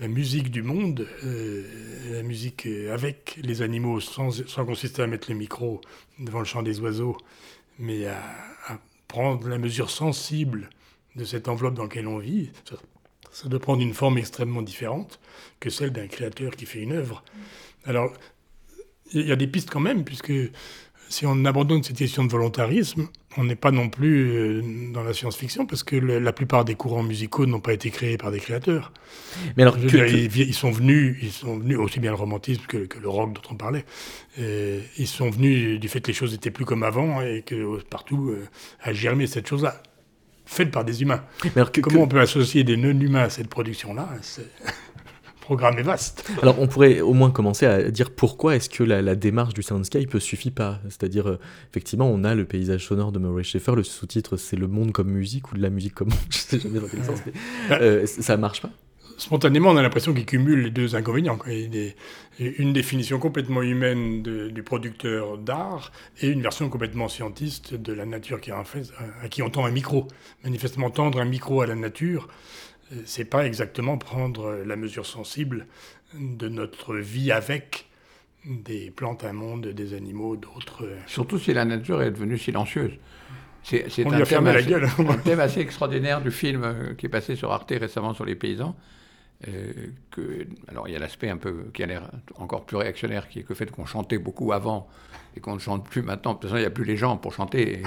[0.00, 1.62] la, musique du monde, euh,
[2.12, 5.80] la musique avec les animaux, sans, sans, consister à mettre le micro
[6.18, 7.16] devant le chant des oiseaux,
[7.78, 8.20] mais à,
[9.06, 10.68] prendre la mesure sensible
[11.14, 12.50] de cette enveloppe dans laquelle on vit,
[13.36, 15.20] ça, doit prendre une forme extrêmement différente
[15.60, 17.22] que celle d'un créateur qui fait une œuvre.
[17.84, 18.12] Alors,
[19.12, 20.32] il y a des pistes quand même, puisque
[21.08, 24.62] si on abandonne cette question de volontarisme, on n'est pas non plus euh,
[24.92, 28.30] dans la science-fiction parce que la plupart des courants musicaux n'ont pas été créés par
[28.30, 28.92] des créateurs.
[29.56, 33.34] Mais alors, ils, sont venus, ils sont venus aussi bien le romantisme que, le rock
[33.34, 33.84] dont on parlait.
[34.38, 38.30] ils sont venus du fait que les choses étaient plus comme avant et que partout
[38.30, 38.48] euh,
[38.80, 39.82] a germé cette chose-là,
[40.46, 41.22] faite par des humains.
[41.82, 44.08] Comment on peut associer des non-humains à cette production-là?
[45.40, 46.28] Programme est vaste.
[46.42, 50.12] Alors on pourrait au moins commencer à dire pourquoi est-ce que la, démarche du soundscape
[50.12, 50.80] ne suffit pas?
[50.88, 51.38] C'est-à-dire, euh,
[51.70, 55.08] effectivement, on a le paysage sonore de Murray Schaeffer, le sous-titre c'est le monde comme
[55.08, 57.32] musique ou de la musique comme monde, je sais jamais dans quel sens, mais
[57.70, 58.70] euh, ça marche pas?
[59.16, 61.38] Spontanément, on a l'impression qu'il cumule les deux inconvénients.
[62.38, 68.40] une définition complètement humaine du producteur d'art et une version complètement scientiste de la nature
[68.40, 68.92] qui en fait,
[69.22, 70.08] à qui on tend un micro.
[70.44, 72.28] Manifestement, tendre un micro à la nature,
[73.04, 75.66] c'est pas exactement prendre la mesure sensible
[76.14, 77.86] de notre vie avec
[78.44, 80.88] des plantes, un monde, des animaux, d'autres.
[81.06, 82.92] Surtout si la nature est devenue silencieuse.
[83.62, 87.50] C'est un, thème assez, un thème assez extraordinaire du film euh, qui est passé sur
[87.50, 88.76] Arte récemment sur les paysans.
[89.48, 89.72] Euh,
[90.10, 93.40] que, alors il y a l'aspect un peu qui a l'air encore plus réactionnaire, qui
[93.40, 94.88] est que le fait qu'on chantait beaucoup avant
[95.36, 96.32] et qu'on ne chante plus maintenant.
[96.32, 97.82] De toute façon, il n'y a plus les gens pour chanter,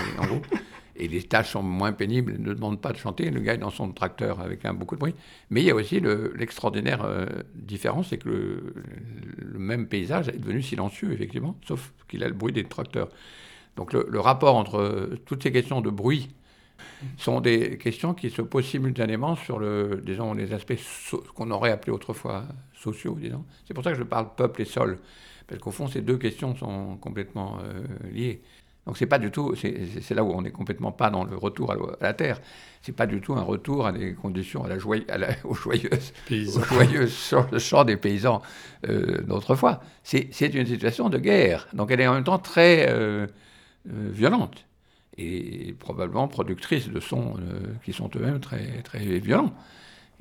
[1.00, 3.70] et les tâches sont moins pénibles, ne demandent pas de chanter, le gars est dans
[3.72, 5.16] son tracteur avec un, beaucoup de bruit.
[5.50, 6.02] Mais il y a aussi
[6.36, 7.26] l'extraordinaire euh,
[7.56, 12.54] différence, c'est que le, même paysage est devenu silencieux, effectivement, sauf qu'il a le bruit
[12.54, 13.10] des tracteurs.
[13.76, 16.30] Donc le, rapport entre euh, toutes ces questions de bruit
[17.18, 20.78] sont des questions qui se posent simultanément sur le, disons, les aspects
[21.36, 23.46] qu'on aurait appelés autrefois sociaux, disons.
[23.66, 25.00] C'est pour ça que je parle peuple et sol,
[25.48, 28.42] parce qu'au fond, ces deux questions sont complètement euh, liées.
[28.90, 31.72] Donc c'est pas du tout, c'est là où on n'est complètement pas dans le retour
[31.72, 32.42] à, la terre.
[32.82, 35.54] C'est pas du tout un retour à des conditions, à la, joie, à la aux
[35.54, 38.42] joyeuses, aux joyeuses chant des paysans
[38.88, 39.82] euh, d'autrefois.
[40.02, 41.68] C'est une situation de guerre.
[41.74, 43.28] Donc elle est en même temps très euh,
[43.88, 44.66] euh, violente
[45.20, 47.36] et probablement productrice de sons
[47.84, 49.54] qui sont eux-mêmes très, très violents.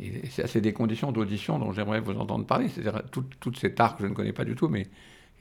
[0.01, 2.69] Et c'est des conditions d'audition dont j'aimerais vous entendre parler.
[2.69, 4.87] C'est-à-dire tout, tout cet art que je ne connais pas du tout, mais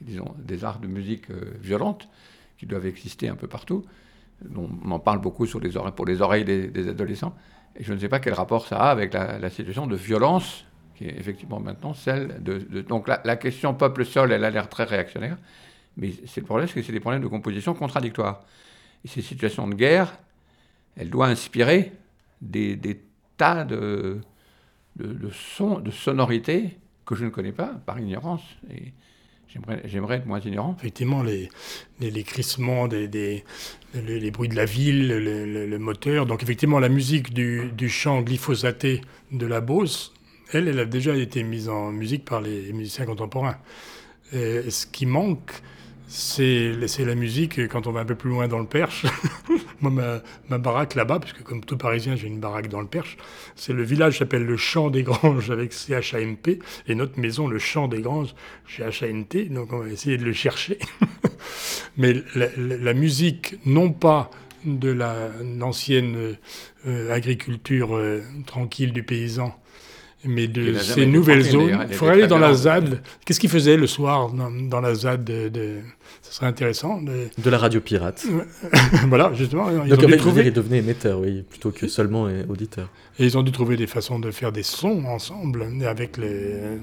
[0.00, 2.08] disons, des arts de musique euh, violente
[2.58, 3.84] qui doivent exister un peu partout.
[4.54, 7.34] On en parle beaucoup pour les oreilles des, adolescents.
[7.76, 11.04] Et je ne sais pas quel rapport ça a avec la, situation de violence qui
[11.04, 12.82] est effectivement maintenant celle de...
[12.82, 15.38] donc la, la, question peuple-sol, elle a l'air très réactionnaire,
[15.96, 18.42] mais c'est le problème, c'est que c'est des problèmes de composition contradictoires.
[19.04, 20.18] Et ces situations de guerre,
[20.96, 21.92] elles doivent inspirer
[22.40, 22.78] des,
[23.36, 24.20] tas de,
[24.96, 28.42] de, de, de sonorités que je ne connais pas par ignorance.
[28.70, 28.92] Et
[29.84, 30.76] j'aimerais être moins ignorant.
[30.78, 31.48] Effectivement, les,
[32.00, 33.44] les, crissements, des, des
[33.94, 36.26] les, bruits de la ville, le, moteur.
[36.26, 39.00] Donc effectivement, la musique du, chant glyphosaté
[39.32, 40.12] de la Beauce,
[40.52, 43.58] elle, elle a déjà été mise en musique par les musiciens contemporains.
[44.32, 45.52] Ce qui manque,
[46.08, 49.04] c'est la musique quand on va un peu plus loin dans le Perche.
[49.80, 49.92] Moi,
[50.48, 53.16] ma, baraque là-bas, puisque comme tout Parisien, j'ai une baraque dans le Perche,
[53.54, 57.88] c'est le village s'appelle le Champ des Granges avec CHAMP, et notre maison, le Champ
[57.88, 58.34] des Granges,
[58.66, 60.78] chez HANT, donc on va essayer de le chercher.
[61.96, 64.30] Mais la, musique, non pas
[64.64, 66.36] de l'ancienne
[66.86, 69.54] euh, agriculture euh, tranquille du paysan,
[70.24, 71.86] mais de ces nouvelles zones.
[71.88, 73.02] Il faudrait aller dans la ZAD.
[73.24, 75.78] Qu'est-ce qu'ils faisaient le soir dans, la ZAD de,
[76.22, 77.00] Ce serait intéressant.
[77.00, 78.26] De, de la radio pirate.
[79.06, 79.70] voilà, justement.
[79.84, 80.46] Ils Donc, ont dû trouver...
[80.46, 82.90] ils devenaient émetteurs, oui, plutôt que seulement auditeurs.
[83.18, 86.78] Et ils ont dû trouver des façons de faire des sons ensemble, avec les...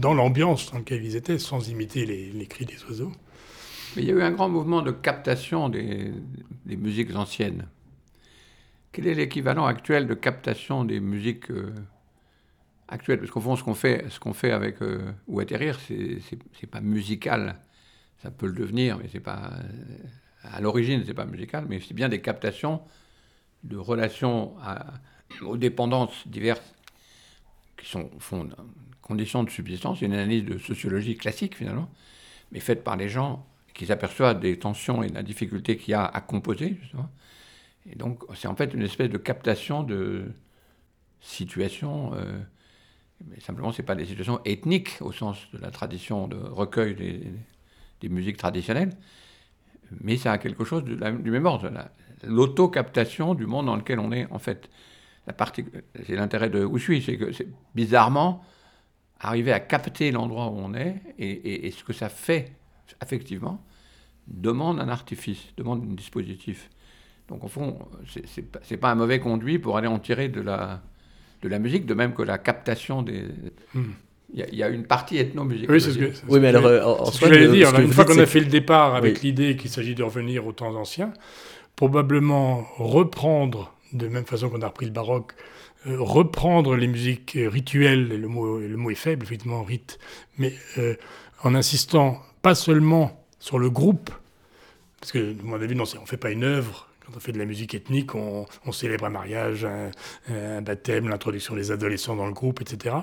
[0.00, 3.12] dans l'ambiance dans laquelle ils étaient, sans imiter les, cris des oiseaux.
[3.96, 6.12] Mais il y a eu un grand mouvement de captation des,
[6.64, 7.66] des musiques anciennes.
[8.92, 11.72] Quel est l'équivalent actuel de captation des musiques euh,
[12.90, 13.18] actuelle.
[13.18, 16.80] Parce qu'au fond, ce qu'on fait, ce qu'on fait avec euh, Ou atterrir, c'est pas
[16.80, 17.56] musical.
[18.22, 19.52] Ça peut le devenir, mais c'est pas.
[20.42, 22.80] À l'origine, c'est pas musical, mais c'est bien des captations
[23.62, 24.54] de relations
[25.42, 26.74] aux dépendances diverses
[27.76, 28.48] qui sont, au fond,
[29.02, 30.00] conditions de subsistance.
[30.00, 31.90] une analyse de sociologie classique, finalement,
[32.52, 35.94] mais faite par les gens qui s'aperçoivent des tensions et de la difficulté qu'il y
[35.94, 37.10] a à composer, justement.
[37.90, 40.32] Et donc, c'est en fait une espèce de captation de
[41.20, 42.14] situations.
[42.14, 42.38] Euh,
[43.28, 46.94] mais simplement, ce n'est pas des situations ethniques au sens de la tradition de recueil
[46.94, 48.92] des, musiques traditionnelles,
[50.00, 51.70] mais ça a quelque chose du même ordre.
[52.22, 54.70] L'auto-captation du monde dans lequel on est, en fait.
[56.06, 57.30] C'est l'intérêt de Ushui, c'est que
[57.74, 58.42] bizarrement
[59.20, 62.56] arriver à capter l'endroit où on est et, ce que ça fait,
[63.02, 63.62] effectivement,
[64.26, 66.70] demande un artifice, demande un dispositif.
[67.28, 67.78] Donc, au fond,
[68.26, 70.82] c'est pas, pas un mauvais conduit pour aller en tirer de la,
[71.42, 73.24] de la musique, de même que la captation des.
[73.74, 73.92] Hmm.
[74.32, 75.74] Il y, a une partie ethnomusicale.
[75.74, 77.76] Oui, c'est ce que, oui, mais alors, euh, ce que j'allais dire.
[77.80, 80.76] une fois qu'on a fait le départ avec l'idée qu'il s'agit de revenir aux temps
[80.76, 81.12] anciens,
[81.74, 85.32] probablement reprendre, de même façon qu'on a repris le baroque,
[85.88, 89.98] euh, reprendre les musiques rituelles, le mot, le mot est faible, effectivement, rite,
[90.38, 90.94] mais euh,
[91.42, 94.10] en insistant pas seulement sur le groupe,
[95.00, 97.38] parce que, de mon avis, non, on ne fait pas une œuvre on fait de
[97.38, 99.66] la musique ethnique, on, célèbre un mariage,
[100.28, 102.96] un, baptême, l'introduction des adolescents dans le groupe, etc.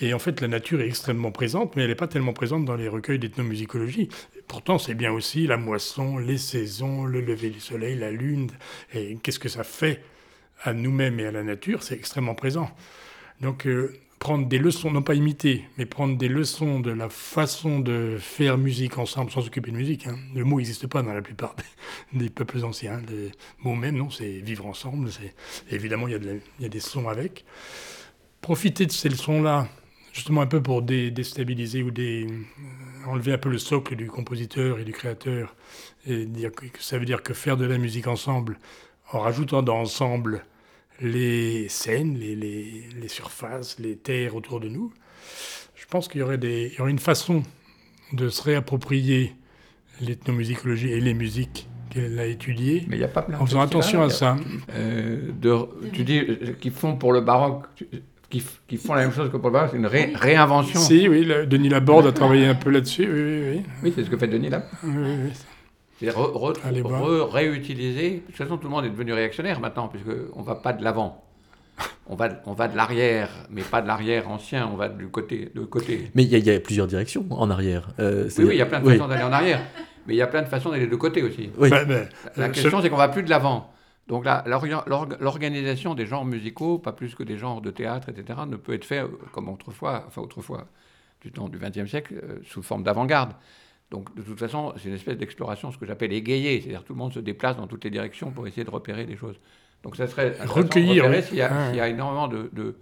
[0.00, 2.76] Et en fait, la nature est extrêmement présente, mais elle n'est pas tellement présente dans
[2.76, 4.08] les recueils d'ethnomusicologie.
[4.48, 8.50] Pourtant, c'est bien aussi la moisson, les saisons, le lever du soleil, la lune.
[8.94, 10.02] Et qu'est-ce que ça fait
[10.62, 11.82] à nous-mêmes et à la nature?
[11.82, 12.70] C'est extrêmement présent.
[13.40, 17.80] Donc, euh, prendre des leçons, non pas imiter, mais prendre des leçons de la façon
[17.80, 20.06] de faire musique ensemble sans s'occuper de musique.
[20.06, 20.18] Hein.
[20.34, 21.56] Le mot n'existe pas dans la plupart
[22.12, 23.00] des, peuples anciens.
[23.10, 23.30] Le
[23.64, 25.08] mot même, non, c'est vivre ensemble.
[25.70, 27.46] Évidemment, il y, a des sons avec.
[28.42, 29.68] Profiter de ces leçons-là,
[30.12, 32.26] justement un peu pour déstabiliser ou des,
[33.06, 35.56] enlever un peu le socle du compositeur et du créateur,
[36.06, 38.58] et dire que ça veut dire que faire de la musique ensemble,
[39.12, 40.44] en rajoutant dans ensemble
[41.00, 44.92] les scènes, les, les, les, surfaces, les terres autour de nous.
[45.74, 47.42] Je pense qu'il y aurait, des, il y aurait une façon
[48.12, 49.34] de se réapproprier
[50.00, 52.84] l'ethnomusicologie et les musiques qu'elle a étudiées.
[52.88, 54.36] Mais il n'y a pas plein En faisant attention à ça.
[54.74, 55.56] Euh, de,
[55.92, 57.66] tu dis euh, qu'ils font pour le baroque,
[58.28, 60.78] qui, qui, font la même chose que pour le baroque, c'est une réinvention.
[60.78, 63.08] Si, oui, Denis Laborde a travaillé un peu là-dessus.
[63.12, 63.62] Oui, oui, oui.
[63.82, 64.70] oui c'est ce que fait Denis Laborde.
[64.84, 65.30] Oui, oui,
[66.00, 68.10] C'est réutiliser.
[68.10, 70.82] De toute façon, tout le monde est devenu réactionnaire maintenant, puisqu'on ne va pas de
[70.82, 71.22] l'avant.
[72.06, 75.50] On va, on va de l'arrière, mais pas de l'arrière ancien, on va du côté.
[75.54, 76.10] De côté.
[76.14, 77.90] Mais il y, a plusieurs directions en arrière.
[77.98, 79.60] Euh, oui, oui, il y a plein de façons d'aller en arrière,
[80.06, 81.50] mais il y a plein de façons d'aller de côté aussi.
[81.56, 81.70] Oui.
[81.70, 82.06] la, la
[82.38, 83.72] euh, question, c'est qu'on va plus de l'avant.
[84.08, 84.26] Donc
[85.20, 88.84] l'organisation des genres musicaux, pas plus que des genres de théâtre, etc., ne peut être
[88.84, 90.66] fait euh, comme autrefois, enfin autrefois,
[91.22, 93.32] du temps du XXe siècle, sous forme d'avant-garde.
[93.90, 96.98] Donc, de toute façon, c'est une espèce d'exploration, ce que j'appelle égayer, c'est-à-dire tout le
[96.98, 99.38] monde se déplace dans toutes les directions pour essayer de repérer des choses.
[99.82, 101.04] Donc, ça serait recueillir.
[101.24, 102.74] S'il y, a énormément de,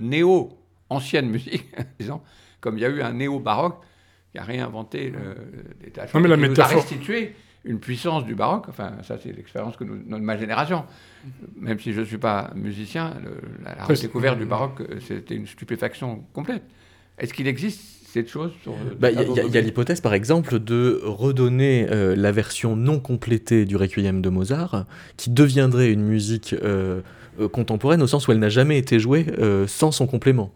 [0.00, 1.64] néo-ancienne musique,
[1.98, 2.20] disons,
[2.60, 3.80] comme il y a eu un néo-baroque,
[4.32, 7.34] qui a réinventé Non, mais la qui nous a métaphore- restitué
[7.64, 8.66] une puissance du baroque.
[8.68, 10.84] Enfin, ça, c'est l'expérience que nous, de ma génération.
[11.56, 15.34] Même si je ne suis pas musicien, le- la, la redécouverte du baroque, euh, c'était
[15.34, 16.62] une stupéfaction complète.
[17.18, 20.14] Est-ce qu'il existe cette chose sur, euh, Bah, Il y a- il il l'hypothèse, par
[20.14, 26.02] exemple, de redonner euh, la version non complétée du Requiem de Mozart, qui deviendrait une
[26.02, 27.00] musique euh,
[27.40, 30.52] euh, contemporaine au sens où elle n'a jamais été jouée euh, sans son complément.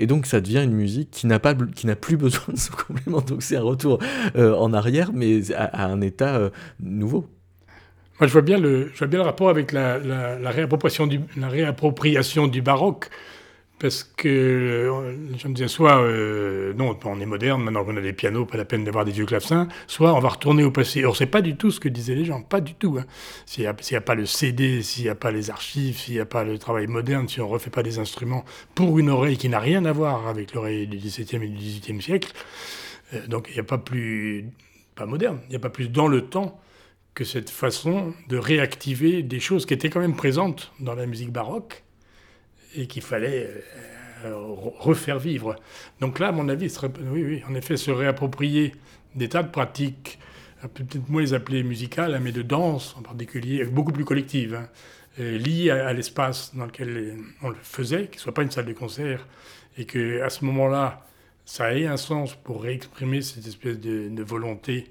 [0.00, 2.72] Et donc ça devient une musique qui n'a pas qui n'a plus besoin de son
[2.88, 3.20] complément.
[3.20, 3.98] Donc c'est un retour
[4.36, 6.50] euh, en arrière, mais à, à un état euh,
[6.80, 7.26] nouveau.
[8.20, 11.06] Moi, je vois bien le, je vois bien le rapport avec la, la- la réappropriation,
[11.06, 13.08] du, la réappropriation du baroque.
[13.82, 18.00] Parce que euh, gens me disaient soit, euh, non, on est moderne, maintenant qu'on a
[18.00, 21.04] des pianos, pas la peine d'avoir des vieux clavecins, soit on va retourner au passé.
[21.04, 22.98] Or, c'est pas du tout ce que disaient les gens, pas du tout.
[23.00, 23.06] hein.
[23.44, 26.24] S'il n'y a, pas le CD, s'il n'y a pas les archives, s'il n'y a
[26.24, 28.44] pas le travail moderne, si on refait pas des instruments
[28.76, 32.00] pour une oreille qui n'a rien à voir avec l'oreille du XVIIe et du XVIIIe
[32.00, 32.32] siècle,
[33.14, 34.48] euh, donc il n'y a pas plus,
[34.94, 36.60] pas moderne, il n'y a pas plus dans le temps
[37.14, 41.32] que cette façon de réactiver des choses qui étaient quand même présentes dans la musique
[41.32, 41.82] baroque
[42.74, 43.48] et qu'il fallait
[44.24, 45.56] euh, re- refaire vivre.
[46.00, 46.74] Donc là, à mon avis,
[47.10, 48.72] oui, oui, en effet, se réapproprier
[49.14, 50.18] des tas de pratiques,
[50.68, 54.54] peut peut-être moins les appeler musicales, hein, mais de danse en particulier, beaucoup plus collectives,
[54.54, 54.68] hein,
[55.20, 58.66] euh, liées à, l'espace dans lequel on le faisait, qu'il ne soit pas une salle
[58.66, 59.26] de concert,
[59.76, 61.06] et que à ce moment-là,
[61.44, 64.86] ça ait un sens pour réexprimer cette espèce de, volonté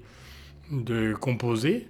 [0.70, 1.88] de composer.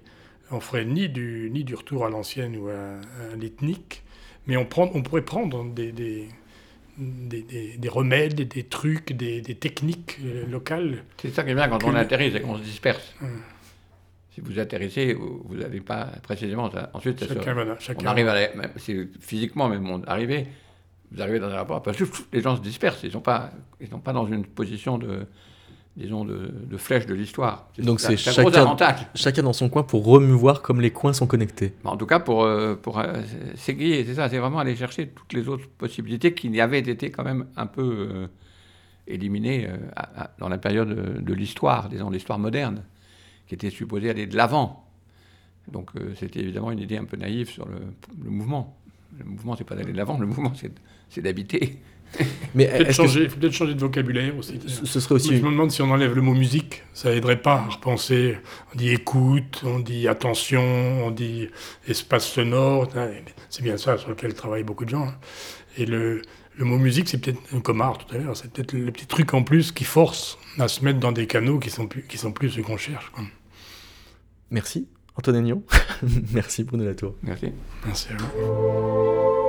[0.51, 4.02] On ferait ni du, ni du retour à l'ancienne ou à l'ethnique,
[4.47, 6.27] mais on, prend, on pourrait prendre des, des,
[6.97, 11.03] des, des- des remèdes, des, trucs, des, techniques euh, locales.
[11.21, 13.13] C'est ça qui est bien quand on atterrit, c'est qu'on se disperse.
[13.21, 13.29] Hum.
[14.33, 16.71] Si vous atterrissez, vous n'avez pas précisément.
[16.71, 18.05] ça- ensuite, ça se- Chacun, voilà, on chacun.
[18.07, 20.45] arrive à la- même si physiquement, même on arrive,
[21.11, 23.51] vous arrivez dans un rapport, parce que les gens se dispersent, ils ne sont, pas-
[23.79, 25.27] ils sont pas dans une position de,
[25.95, 27.67] disons, de, de flèche de l'histoire.
[27.77, 28.43] Donc c'est chacun-.
[29.15, 31.73] Chacun dans son coin pour remouvoir comme les coins sont connectés.
[31.83, 33.21] Mais En tout cas, pour, euh, pour euh,
[33.55, 37.23] s'aiguiller, c'est ça, c'est vraiment aller chercher toutes les autres possibilités qui avaient été quand
[37.23, 38.27] même un peu euh,
[39.07, 42.83] éliminées euh, à- à- dans la période de, de l'histoire, disons l'histoire moderne,
[43.47, 44.85] qui était supposée aller de l'avant.
[45.71, 47.75] Donc euh, c'était évidemment une idée un peu naïve sur le,
[48.23, 48.77] le mouvement.
[49.19, 50.53] Le mouvement, c'est pas d'aller de l'avant, le mouvement,
[51.09, 51.79] c'est d'habiter.
[52.55, 54.59] Mais Peut-être que changer, faut peut-être changer de vocabulaire aussi.
[54.67, 57.69] ce serait Je me demande si on enlève le mot musique, ça aiderait pas à
[57.69, 58.37] repenser.
[58.73, 60.61] On dit écoute, on dit attention,
[61.05, 61.49] on dit
[61.87, 62.87] espace sonore.
[63.49, 65.07] C'est bien ça sur lequel travaillent beaucoup de gens.
[65.07, 65.15] hein.
[65.77, 66.21] Et le,
[66.55, 69.33] le mot musique, c'est peut-être comme art tout à l'heure, c'est peut-être le petit truc
[69.33, 72.31] en plus qui force à se mettre dans des canaux qui sont plus, qui sont
[72.31, 73.09] plus ce qu'on cherche.
[73.09, 73.23] quoi.
[74.51, 75.63] Merci, Antoine Aignan.
[76.31, 77.15] Merci, Bruno Latour.
[77.23, 77.47] Merci.
[77.87, 79.42] Merci à vous.